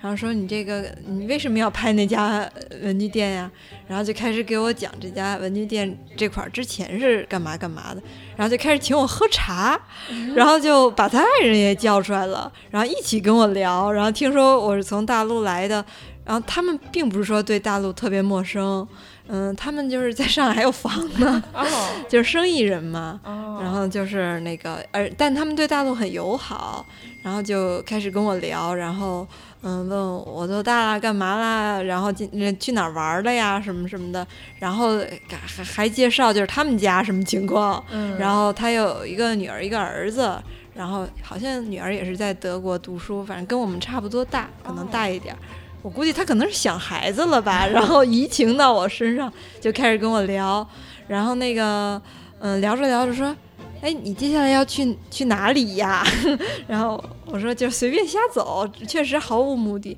[0.00, 2.48] 然后说你这个你为什么要拍那家
[2.82, 3.50] 文具店呀？
[3.88, 8.00] 然后就开始给我讲这家文具店这块儿之前是干嘛干嘛的，
[8.36, 9.76] 然后就开始请我喝茶，
[10.36, 13.90] 然后就把他爱人也叫出来了，然后一起跟我聊。
[13.90, 15.84] 然后听说我是从大陆来的，
[16.28, 18.86] 然后他们并不是说对大陆特别陌生，
[19.28, 21.42] 嗯，他们就是在上海还有房呢，
[22.08, 23.18] 就是生意人嘛，
[23.60, 26.84] 然后就是那个，而但他们对大陆很友好，
[27.22, 29.26] 然后就开始跟我聊，然后。
[29.60, 31.82] 嗯，问我多大了，干嘛啦？
[31.82, 33.60] 然后今去哪儿玩了呀？
[33.60, 34.24] 什么什么的。
[34.60, 37.84] 然后还还介绍就是他们家什么情况。
[37.90, 38.16] 嗯。
[38.18, 40.40] 然后他有一个女儿，一个儿子。
[40.74, 45.34] 然后好像女儿也是在德国读书，反正跟我们差不多大，可能大一点。
[45.82, 50.66] 我估计他可能是想孩子了吧， 然后移情到我身上，就开始跟我聊。
[51.06, 52.00] 然后那个，
[52.40, 53.34] 嗯，聊着聊着说。
[53.80, 56.04] 哎，你接下来要去去哪里呀？
[56.66, 59.96] 然后我说就随便瞎走，确实毫无目的。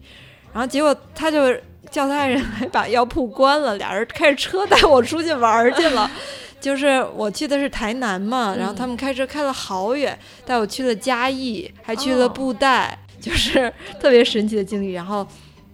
[0.52, 1.50] 然后结果他就
[1.90, 6.10] 叫他爱人来把药铺关了，俩人开着车带我出去玩去了。
[6.60, 14.92] 就是我去的是台南嘛，然后他们开车开了好远，带我去了嘉义，还去了布袋，就是特别神奇的经历。
[14.92, 15.26] 然后，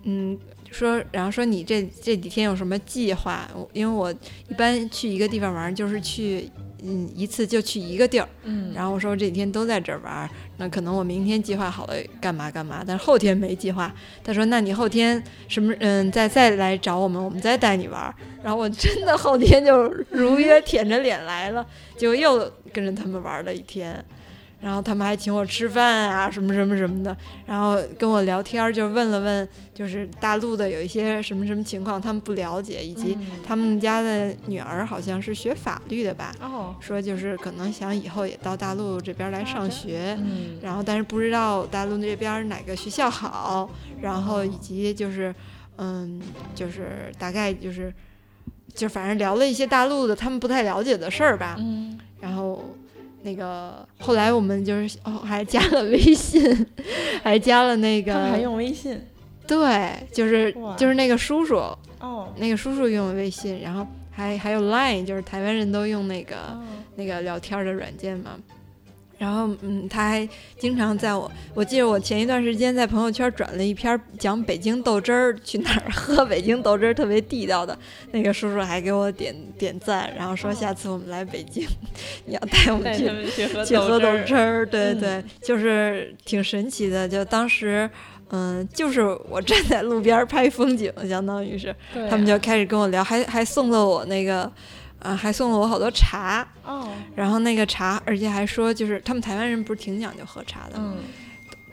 [0.07, 0.39] 嗯，
[0.71, 3.47] 说，然后说你这这几天有什么计划？
[3.73, 4.11] 因为我
[4.49, 6.51] 一般去一个地方玩，就是去。
[6.89, 10.29] 嗯，一次就去一个地儿，嗯，然后我说我这几天都在这儿玩，
[10.59, 13.93] 那可能我明天计划好了干嘛干嘛，但是后天没计划。
[14.23, 18.15] 他说，那你后天什么，嗯，再再来找我们，我们再带你玩。
[18.45, 24.05] 然后我真的后天就如约舔着脸来了，就又跟着他们玩了一天。
[24.61, 36.35] 然后他们还请我吃饭啊， 什么什么什么的，然后跟我聊天，就问了问，就是大陆的有一些什么什么情况，他们不了解，以及他们家的女儿好像是学法律的吧，
[36.81, 40.19] 说就是可能想以后也到大陆这边来上学，
[40.63, 43.69] 然后但是不知道大陆那边哪个学校好，
[44.01, 45.35] 然后以及就是，
[45.77, 46.21] 嗯，
[46.55, 47.93] 就是大概就是。
[48.75, 51.57] 就反正聊了一些大陆的他们不太了解的事儿吧。
[51.59, 52.63] 嗯，然后
[53.27, 56.67] 那个后来我们就是哦还加了微信，
[57.25, 59.01] 还加了那个还用微信
[59.49, 61.57] 对，就是就是那个叔叔，
[61.99, 66.63] 哦那个叔叔用微信，然后还还有 Line，就是台湾人都用那个、哦
[66.99, 68.39] 那个聊天的软件嘛。
[69.19, 77.77] 然后，嗯，他还经常在我，我记得我前一段时间在朋友圈转了一篇讲北京豆汁儿，去哪儿喝北京豆汁儿特别地道的，
[78.13, 81.67] 那个叔叔还给我点点赞，然后说哦下次我们来北京，
[82.27, 83.07] 你要带我们去
[83.65, 87.09] 去喝豆汁儿，对嗯对，就是挺神奇的。
[87.09, 87.89] 就当时，
[88.31, 89.01] 嗯，就是
[89.31, 94.51] 我站在路边拍风景，相当于是对他们就啊开始跟我聊，还还送了我那个，
[95.07, 96.47] 啊、还送了我好多茶。
[96.65, 100.95] 哦，然后那个茶，而且还说，就是他们台湾人不是挺讲究喝茶的吗？
[100.97, 101.05] 嗯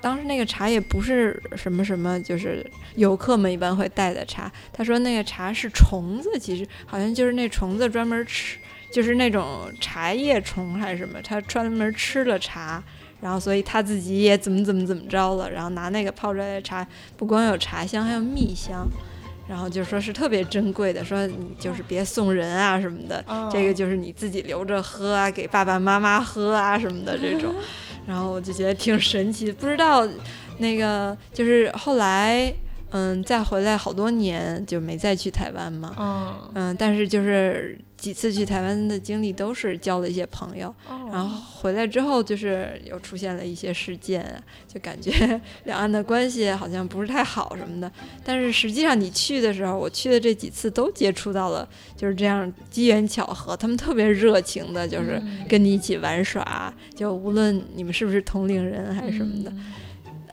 [0.03, 4.51] 当时那个茶也不是什么什么，就是游客们一般会带的茶。
[4.73, 8.57] 他说那个茶是虫子，其实好像就是那虫子专门吃，
[8.91, 12.83] 就是那种茶叶虫还是什么，他专门吃了茶，
[13.21, 18.85] 然后所以他自己也怎么怎么怎么着了，然后拿那个泡出来的茶，不光有茶香，还有蜜香。
[19.47, 27.53] 然后就说是特别珍贵的，说你就是别送人啊什么的，哦这个就是你自己留着喝啊，给爸爸妈妈喝啊什么的这种。
[28.07, 30.05] 然后我就觉得挺神奇，不知道
[30.57, 32.53] 那个就是后来，
[32.93, 44.23] 嗯，再回来好多年就没再去台湾嘛，嗯嗯，但是就是几次去台湾的经历都是交了一些朋友，哦然后回来之后就是又出现了一些事件，
[44.67, 45.11] 就感觉
[45.65, 47.91] 两岸的关系好像不是太好什么的。
[48.23, 51.67] 但是实际上你去的时候，我去的这几次都接触到了，
[51.97, 59.49] 就是这样机缘巧合，他们特别热情的，就是嗯跟你一起玩耍，就无论你们是不是同龄人还是什么的。
[59.51, 59.65] 嗯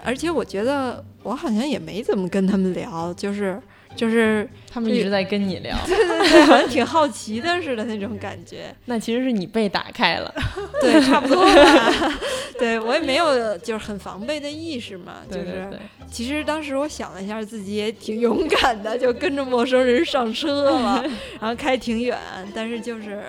[0.04, 3.60] 而且我觉得我好像也没怎么跟他们聊，就是
[3.96, 8.74] 就是他们一直在跟你聊，对对对，好像挺好奇的似的那种感觉。
[8.86, 10.32] 那其实是你被打开了，
[10.80, 12.18] 对，差不多吧。
[12.58, 15.66] 对我也没有就是很防备的意识嘛，就是
[16.10, 21.02] 其实当时我想了一下，自己也挺勇敢的，就跟着陌生人上车了，
[21.40, 22.18] 然后开挺远，
[22.54, 23.22] 但是就是，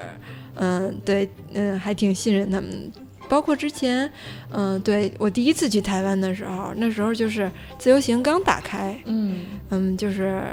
[0.56, 2.92] 嗯，对，嗯，还挺信任他们。
[3.32, 4.12] 包括之前，
[4.52, 10.44] 嗯，对我第一次去台湾的时候，那时候就是自由行刚打开，嗯嗯，就是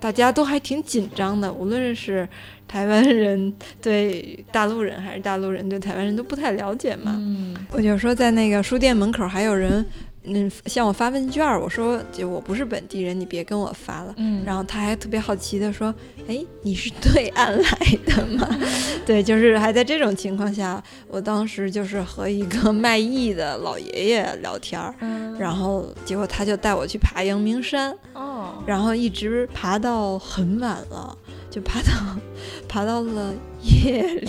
[0.00, 2.26] 大家都还挺紧张的，无论是
[2.66, 3.52] 台湾人
[3.82, 7.14] 对大陆人，还是大陆人对台湾人都不太了解嘛。
[7.14, 9.84] 嗯我就说在那个书店门口还有人，
[10.24, 14.14] 嗯，向我发问卷儿，我说就我不是本地人，你别跟我发了。
[14.16, 15.94] 嗯，然后他还特别好奇的说
[16.26, 18.48] ：“哎，你是对岸来的吗？”
[19.04, 31.16] 对，就是还在这种情况下，我当时就是和一个卖艺的老爷爷聊天儿，嗯然后结果他就带我去爬阳明山，哦，然后一直爬到很晚了，
[31.50, 31.90] 就爬到
[32.68, 33.32] 爬到了
[33.64, 34.28] 夜里，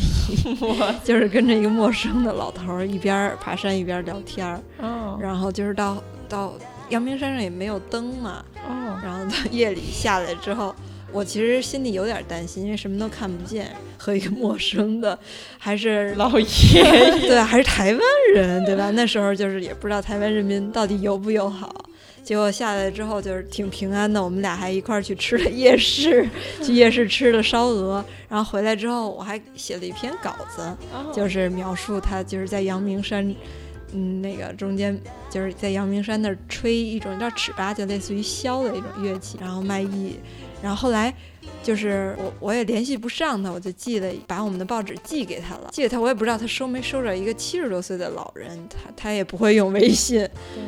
[0.59, 6.53] 我就是跟着一个陌生的老头儿一边儿爬山一边聊天儿，哦然后就是到到
[6.89, 10.73] 阳明山上也没有灯嘛，哦，然后到夜里下来之后，
[11.11, 15.17] 我其实心里有点担心，因为什么都看不见，和一个陌生的，
[15.57, 16.83] 还是老爷爷，
[17.27, 18.01] 对，还是台湾
[18.33, 18.91] 人，对吧？
[18.91, 21.73] 那时候就是也不知道台湾人民到底友不友好。
[22.25, 26.27] 结果下来之后就是挺平安的，我们俩还一块儿去吃了夜市，
[26.63, 33.23] 去夜市吃了烧鹅，然后回来之后我还写了一篇稿子，哦就是描述他就是在阳明山，
[33.93, 34.99] 嗯，那个中间
[35.29, 40.19] 就是在阳明山那儿吹一种叫尺八，就类似于箫的一种乐器，然后卖艺，
[40.63, 41.13] 然后后来
[41.63, 50.27] 就是我我也联系不上他，我就寄了把我们的报纸寄给他了，寄给他我也不知道他收没收着，一个七十多岁的老人，他他也不会用微信。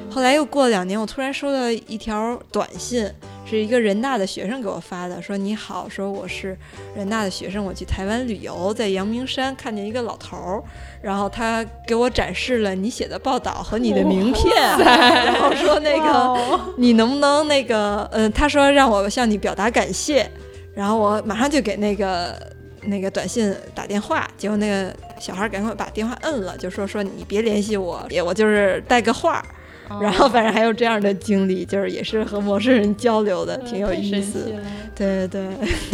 [0.09, 3.07] 后来又过了两年，我突然收到一条短信，
[3.45, 6.57] 是一个人大的学生给我发的，说你好，说我是
[6.95, 10.63] 人大的学生，我去台湾旅游，在阳明山看见一个老头儿，
[11.01, 20.29] 然后他给我展示了你写的报道和你的名片，然后说那个哦你能不能那个，呃，他说让我向你表达感谢，
[20.77, 22.39] 然后我马上就给那个
[22.83, 29.41] 那个短信打电话，结果那个小孩赶快把电话摁了，就说说你别联系我，也我就是带个话儿。
[29.89, 34.53] 哦然后反正还有这样的经历，就是也是和陌生人交流的，挺有意思
[34.93, 35.25] 对。
[35.25, 35.47] 对对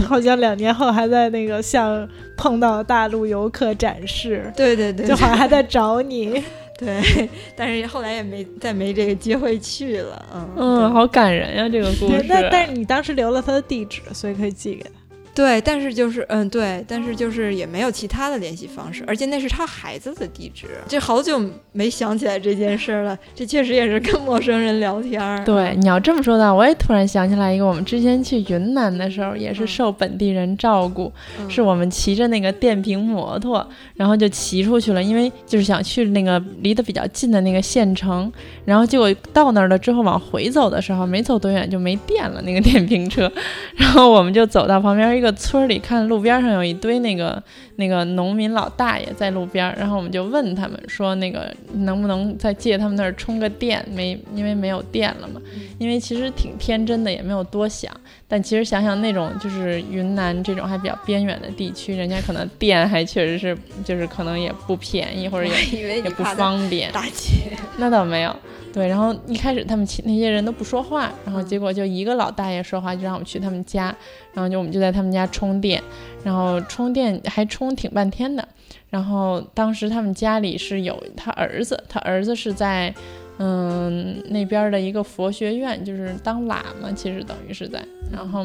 [0.03, 6.43] 好像两年后还在那个向碰到大陆游客展示，对对对，就好像还在找你。
[6.83, 12.19] 对，但是后来也没再没这个机会去了，嗯嗯，好感人呀，这个故事。
[12.19, 14.89] 对，那但是你当时留了他的地址，所以可以寄给他。
[15.35, 23.17] 对，但是就是嗯，对，但是就是也没有其他的联系方式，而且那是他孩子的地址，这好久没想起来这件事了。
[23.33, 25.43] 这确实也是跟陌生人聊天儿。
[25.43, 31.11] 对，你要这么说的话，我也突然想起来一个，我们之前去云南的时候，也是受本地人照顾，
[31.49, 38.31] 是我们骑着那个电瓶摩托，然后就骑出去了，因为就是想去那个离得比较近的那个县城，
[38.65, 43.31] 然后结果到那儿了之后，往回走的时候，没走多远就没电了，那个电瓶车，
[43.75, 47.41] 然后我们就走到旁边一个村里，看路边上有一堆那个
[47.77, 53.83] 那个农民老大爷在路边，然后我们就问他们说，那个能不能再借他们那儿充个电？
[53.91, 55.41] 没，因为没有电了嘛。
[55.79, 57.91] 因为其实挺天真的，也没有多想。
[58.27, 66.91] 但其实想想那种就是云南这种还比较边远的地区，人家可能电还确实是就是可能也不便宜，或者也也不方便。
[66.91, 67.55] 打劫？
[67.77, 68.35] 那倒没有。
[68.73, 73.95] 对，然后一开始他们那些人都不说话，然后结果就一个老大爷说话，就让我们去他们家，
[74.33, 75.79] 然后就我们就在他们家充电，
[76.23, 78.47] 然后充电还充挺半天的。
[78.89, 82.93] 然后当时他们家里是有他儿子，他儿子是在
[83.39, 87.83] 嗯那边的一个佛学院，就是当喇嘛，其实等于是在。
[88.11, 88.41] 然后，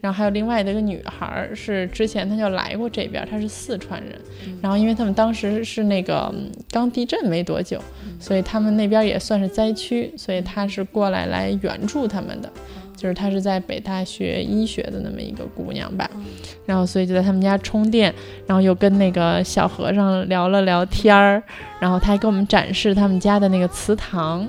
[0.00, 4.18] 然后还有另外的一个女孩，是之前她就来过这边，她是四川人。
[4.62, 6.34] 然后因为他们当时是那个
[6.70, 7.78] 刚地震没多久，
[8.18, 12.50] 所以他们那边也算是灾区，所以她是过来来援助他们的。
[13.00, 16.08] 就是她是在北大学医学的那么一个姑娘吧。
[16.66, 18.14] 然后所以就在他们家充电，
[18.46, 21.42] 然后又跟那个小和尚聊了聊天儿，
[21.80, 24.46] 然后他还给我们展示他们家的那个祠堂。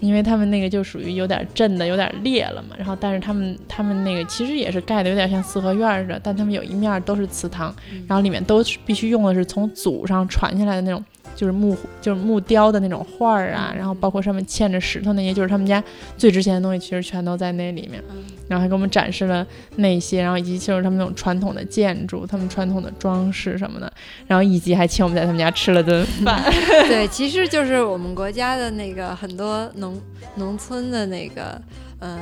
[0.00, 7.72] 因为他们那个就属于有点震的有点裂了嘛，然后但是他们他们那个其实也是盖的有点像四合院似的，但他们有一面都是祠堂，
[8.08, 11.00] 然后里面都是必须用的是从祖上传下来的那种。
[11.34, 15.82] 就是木就是木雕的那种画儿啊，然后包括上面嵌着石头那些，就是他们家
[16.16, 18.02] 最值钱的东西，其实全都在那里面。
[18.48, 23.90] 然后还给我们展示了那些，然后以及就是他们那种传统的建筑，他们传统的装饰什么的。
[24.26, 26.42] 然后以及还请我们在他们家吃了顿饭。
[26.88, 29.98] 对，其实就是我们国家的那个很多农
[30.34, 31.60] 农村的那个，
[31.98, 32.18] 呃。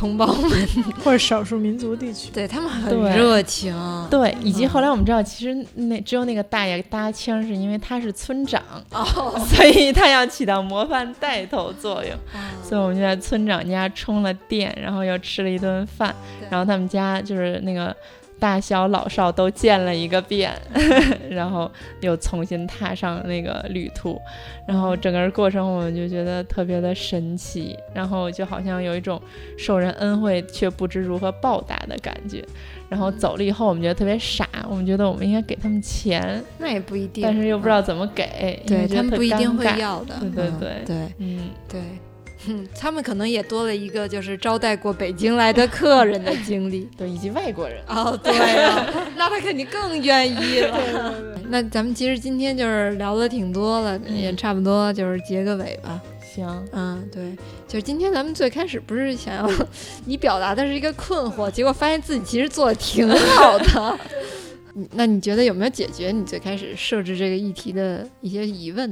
[0.00, 0.66] 同胞们
[1.04, 3.76] 或者少数民族地区，对他们很热情。
[4.10, 8.62] 对，以及后来我们知道，其实那只有那个大爷搭腔，是因为他是村长，
[9.46, 12.16] 所以他要起到模范带头作用。
[12.62, 16.14] 所以我们就在村长家充了电，然后又吃了一顿饭，
[16.50, 17.94] 然后他们家就是那个。
[18.40, 20.50] 大小老少都见了一个遍，
[21.30, 21.70] 然后
[22.00, 24.20] 又重新踏上那个旅途，
[24.66, 29.20] 然后整个过程我们就觉得特别的神奇，然后就好像有一种
[29.58, 32.42] 受人恩惠却不知如何报答的感觉。
[32.88, 40.84] 然后走了以后，我们觉得特别傻，我们觉得我们应该给他们钱，那也不一定，但是又不知道怎么给，对他们不一定会要的，对对对。
[40.86, 41.80] 对，嗯对。
[42.46, 47.82] 嗯， 他们可能也多了一个就是招待过北京来的客人的经历，对，以及外国人。
[47.88, 48.86] 哦， 对呀，
[49.16, 51.14] 那他肯定更愿意了。
[51.50, 56.00] 那咱们其实今天就是聊的挺多了，也差不多就是结个尾吧。
[56.32, 57.32] 行，嗯，对，
[57.66, 59.50] 就是今天咱们最开始不是想要
[60.06, 63.98] 你表达的是一个困惑，结果发现自己其实做的挺好的。
[64.92, 68.90] 那你觉得有没有解决你最开始设置这个议题的一些疑问？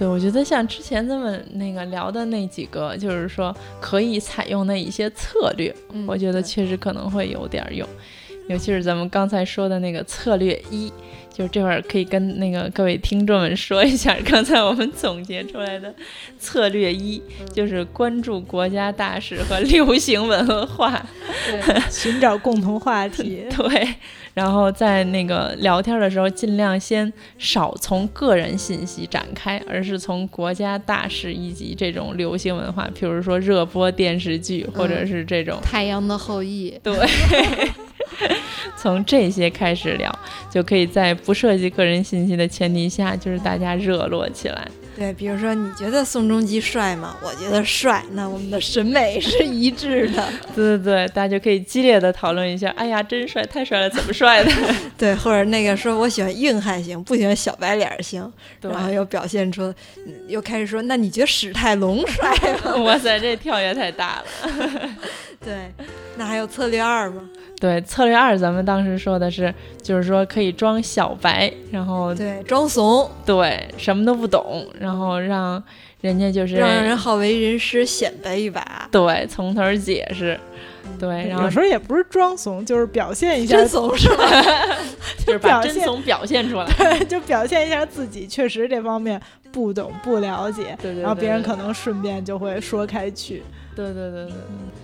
[0.00, 5.74] 对，我觉得像之前咱们那个聊的那几个，就是说可以采用的一些策略，
[6.06, 7.86] 我觉得确实可能会有点用，
[8.48, 10.90] 尤其是咱们刚才说的那个策略一，
[11.30, 15.94] 就是这会儿可以跟那个各位听众们说一下，刚才我们总结出来的
[16.38, 17.22] 策略一，
[17.52, 21.04] 就是关注国家大事和流行文化，
[21.90, 23.94] 寻找共同话题， 对。
[24.32, 36.70] 然后在那个聊天的时候，尽量先少从个人信息展开，而是从国家大事以及这种流行文化，比如说热播电视剧，或者是这种《太阳的后裔》。
[36.82, 36.94] 对，
[38.76, 40.16] 从这些开始聊，
[40.50, 44.68] 就可以在不涉及个人信息的前提下，就是大家热络起来。
[44.96, 47.16] 对，比如说你觉得宋仲基帅吗？
[47.22, 50.28] 我觉得帅，那我们的审美是一致的。
[50.54, 52.68] 对对对，大家就可以激烈的讨论一下。
[52.70, 54.52] 哎呀，真帅，太帅了，怎么帅的？
[54.98, 58.30] 对，或者那个说我喜欢硬汉型，不喜欢小白脸型，
[58.60, 59.72] 然后又表现出，
[60.26, 62.30] 又开始说，那你觉得史泰龙帅
[62.64, 62.76] 吗？
[62.84, 64.90] 哇塞，这跳跃太大了。
[65.42, 65.72] 对，
[66.20, 67.22] 那还有策略二吗？
[67.58, 75.62] 对，策略二，咱们当时说的是，就是说可以装小白，然后对装怂，对什么都不懂，然后让
[76.02, 80.38] 人家就是让人好为人师，显摆一把，对，从头解释，
[80.98, 84.24] 对，然后有时候也不是装怂，就是表现一下真怂是吧？
[85.24, 89.18] 就是把真怂表现出来，对，就表现一下自己确实这方面
[89.50, 93.42] 不懂不了解，对对，然后别人可能顺便就会说开去。
[93.80, 94.34] 对对对对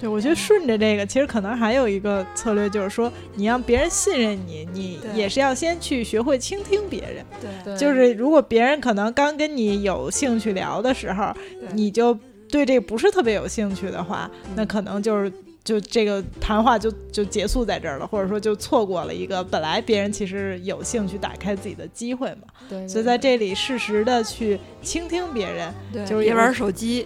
[0.00, 7.24] 对，我觉得顺着这个，其实可能还有一个策略，就是说你让别人信任你，你也是要先去学会倾听别人。
[7.64, 11.32] 对，就是如果别人可能刚跟你有兴趣聊的时候，
[11.72, 12.18] 你就
[12.48, 15.32] 对这个不是特别有兴趣的话，那可能就是。
[15.66, 22.42] 就这个谈话就就结束在这儿了，或者说就错过了一个本来别人其实有兴趣打开自己的机会嘛。
[22.68, 27.04] 对，所以在这里适时的去倾听别人，就是也玩手 机。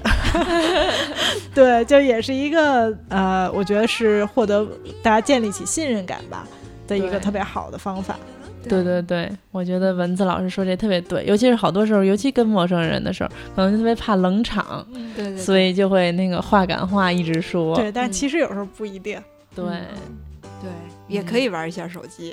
[1.54, 4.66] 对，就也是一个呃，我觉得是获得
[5.02, 6.46] 大家建立起信任感吧
[6.86, 8.18] 的一个特别好的方法。
[8.68, 14.86] 对对对，我觉得蚊子老师说这特别对，尤其是好多时候，尤其跟陌生人的时候，可能就特别怕冷场，
[15.16, 17.76] 对，所以就会那个话赶话一直说。
[17.76, 19.20] 对，但其实有时候不一定。
[19.54, 19.64] 对，
[20.62, 20.70] 对，
[21.08, 22.32] 也可以玩一下手机，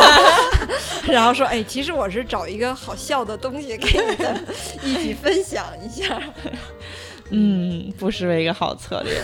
[1.06, 4.44] 然后说，哎，其实我是找一个好笑的东西给你们
[4.82, 6.20] 一起分享一下。
[7.30, 9.20] 嗯，不失为一个好策略。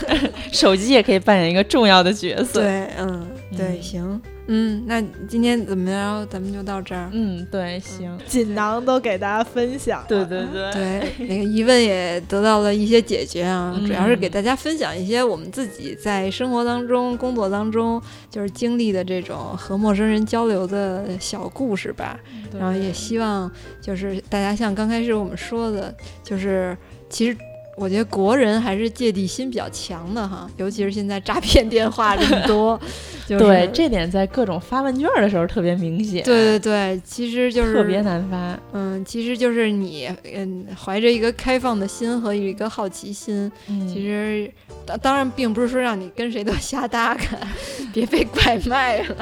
[0.52, 2.60] 手机也可以扮演一个重要的角色。
[2.60, 3.26] 对，嗯，
[3.56, 7.08] 对，行，嗯，那今天怎么着，咱们就到这儿。
[7.12, 10.04] 嗯，对，行，锦囊都给大家分享。
[10.08, 13.74] 对对对，对， 那个疑问也得到了一些解决啊。
[13.86, 22.18] 主要是给大家分享一些我们自己在生活当中、工作当中就是经历的这种和陌生人交流的小故事吧。
[22.58, 26.76] 然后也希望就是大家像刚开始我们说的，就是
[27.08, 27.36] 其实。
[27.76, 32.78] 我觉得国人还是芥蒂心比较强的哈，尤其是现在诈骗电话这么多，
[33.26, 36.22] 对这点在各种发问卷的时候特别明显。
[36.22, 38.58] 对对对，其实就是特别难发。
[38.72, 43.50] 嗯，其实就是你嗯怀着一个开放的心和一个好奇心，
[43.90, 44.52] 其实
[44.84, 47.24] 当当然并不是说让你跟谁都瞎搭嘎，
[47.92, 49.16] 别被拐卖了，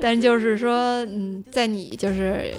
[0.00, 2.52] 但就是说嗯，在你就是。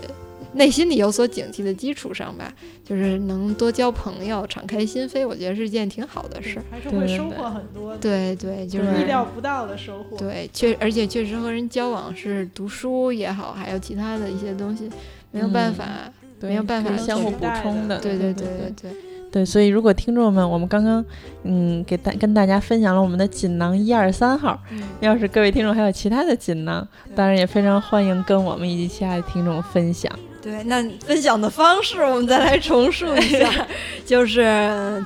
[0.53, 2.51] 内心里有所警惕的基础上吧，
[2.83, 7.95] 就是能多交朋友，敞开心扉，我觉得是件挺好的事儿，还是会收获很多。
[7.97, 10.17] 对对，就是意料不到的收获。
[10.17, 14.89] 对，确而且确实和人交往是读书也好，还有其他的一些东西，
[15.31, 15.85] 没有办法，
[16.41, 17.99] 没有办法相互补充的。
[17.99, 18.91] 对对对对对
[19.31, 19.45] 对。
[19.45, 21.05] 所以，如果听众们，我们刚刚
[21.43, 24.59] 嗯给大跟大家分享了我们的锦囊一二三号，
[24.99, 26.85] 要是各位听众还有其他的锦囊，
[27.15, 30.11] 当然也非常欢迎跟我们以及其他的听众分享。
[30.41, 33.67] 对，那分享的方式我们再来重述一下，
[34.03, 34.41] 就是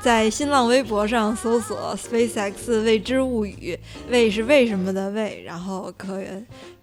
[0.02, 3.78] 在新浪微博上搜索 “SpaceX 未知物语”，
[4.10, 6.28] 为是为什么的为，然后可以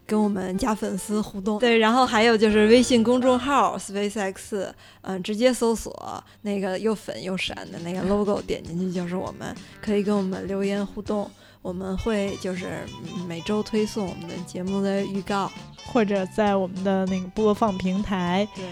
[0.07, 1.59] 跟我们加粉丝互动。
[1.59, 11.31] 对，然后还有就是微信公众号 “SpaceX”，嗯，直接搜索那个又粉又闪的那个 logo，点进去就是我们，可以跟我们留言互动。
[11.63, 12.85] 我们会就是
[13.27, 15.51] 每周推送我们的节目的预告，
[15.87, 18.65] 或者在我们的那个播放平台，对，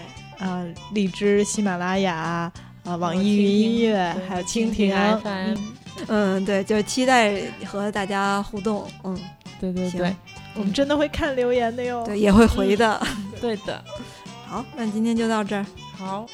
[0.45, 0.63] 啊，
[0.93, 2.51] 荔枝、喜马拉雅、
[2.83, 5.57] 啊，网易云音乐，还有蜻蜓 FM，
[6.07, 9.17] 嗯，对，就期待和大家互动，嗯，
[9.59, 10.13] 对对对，
[10.55, 13.01] 我们真的会看留言的哟，对，也会回的，
[13.39, 13.81] 对的，
[14.45, 15.65] 好，那今天就到这儿，
[15.97, 16.25] 好。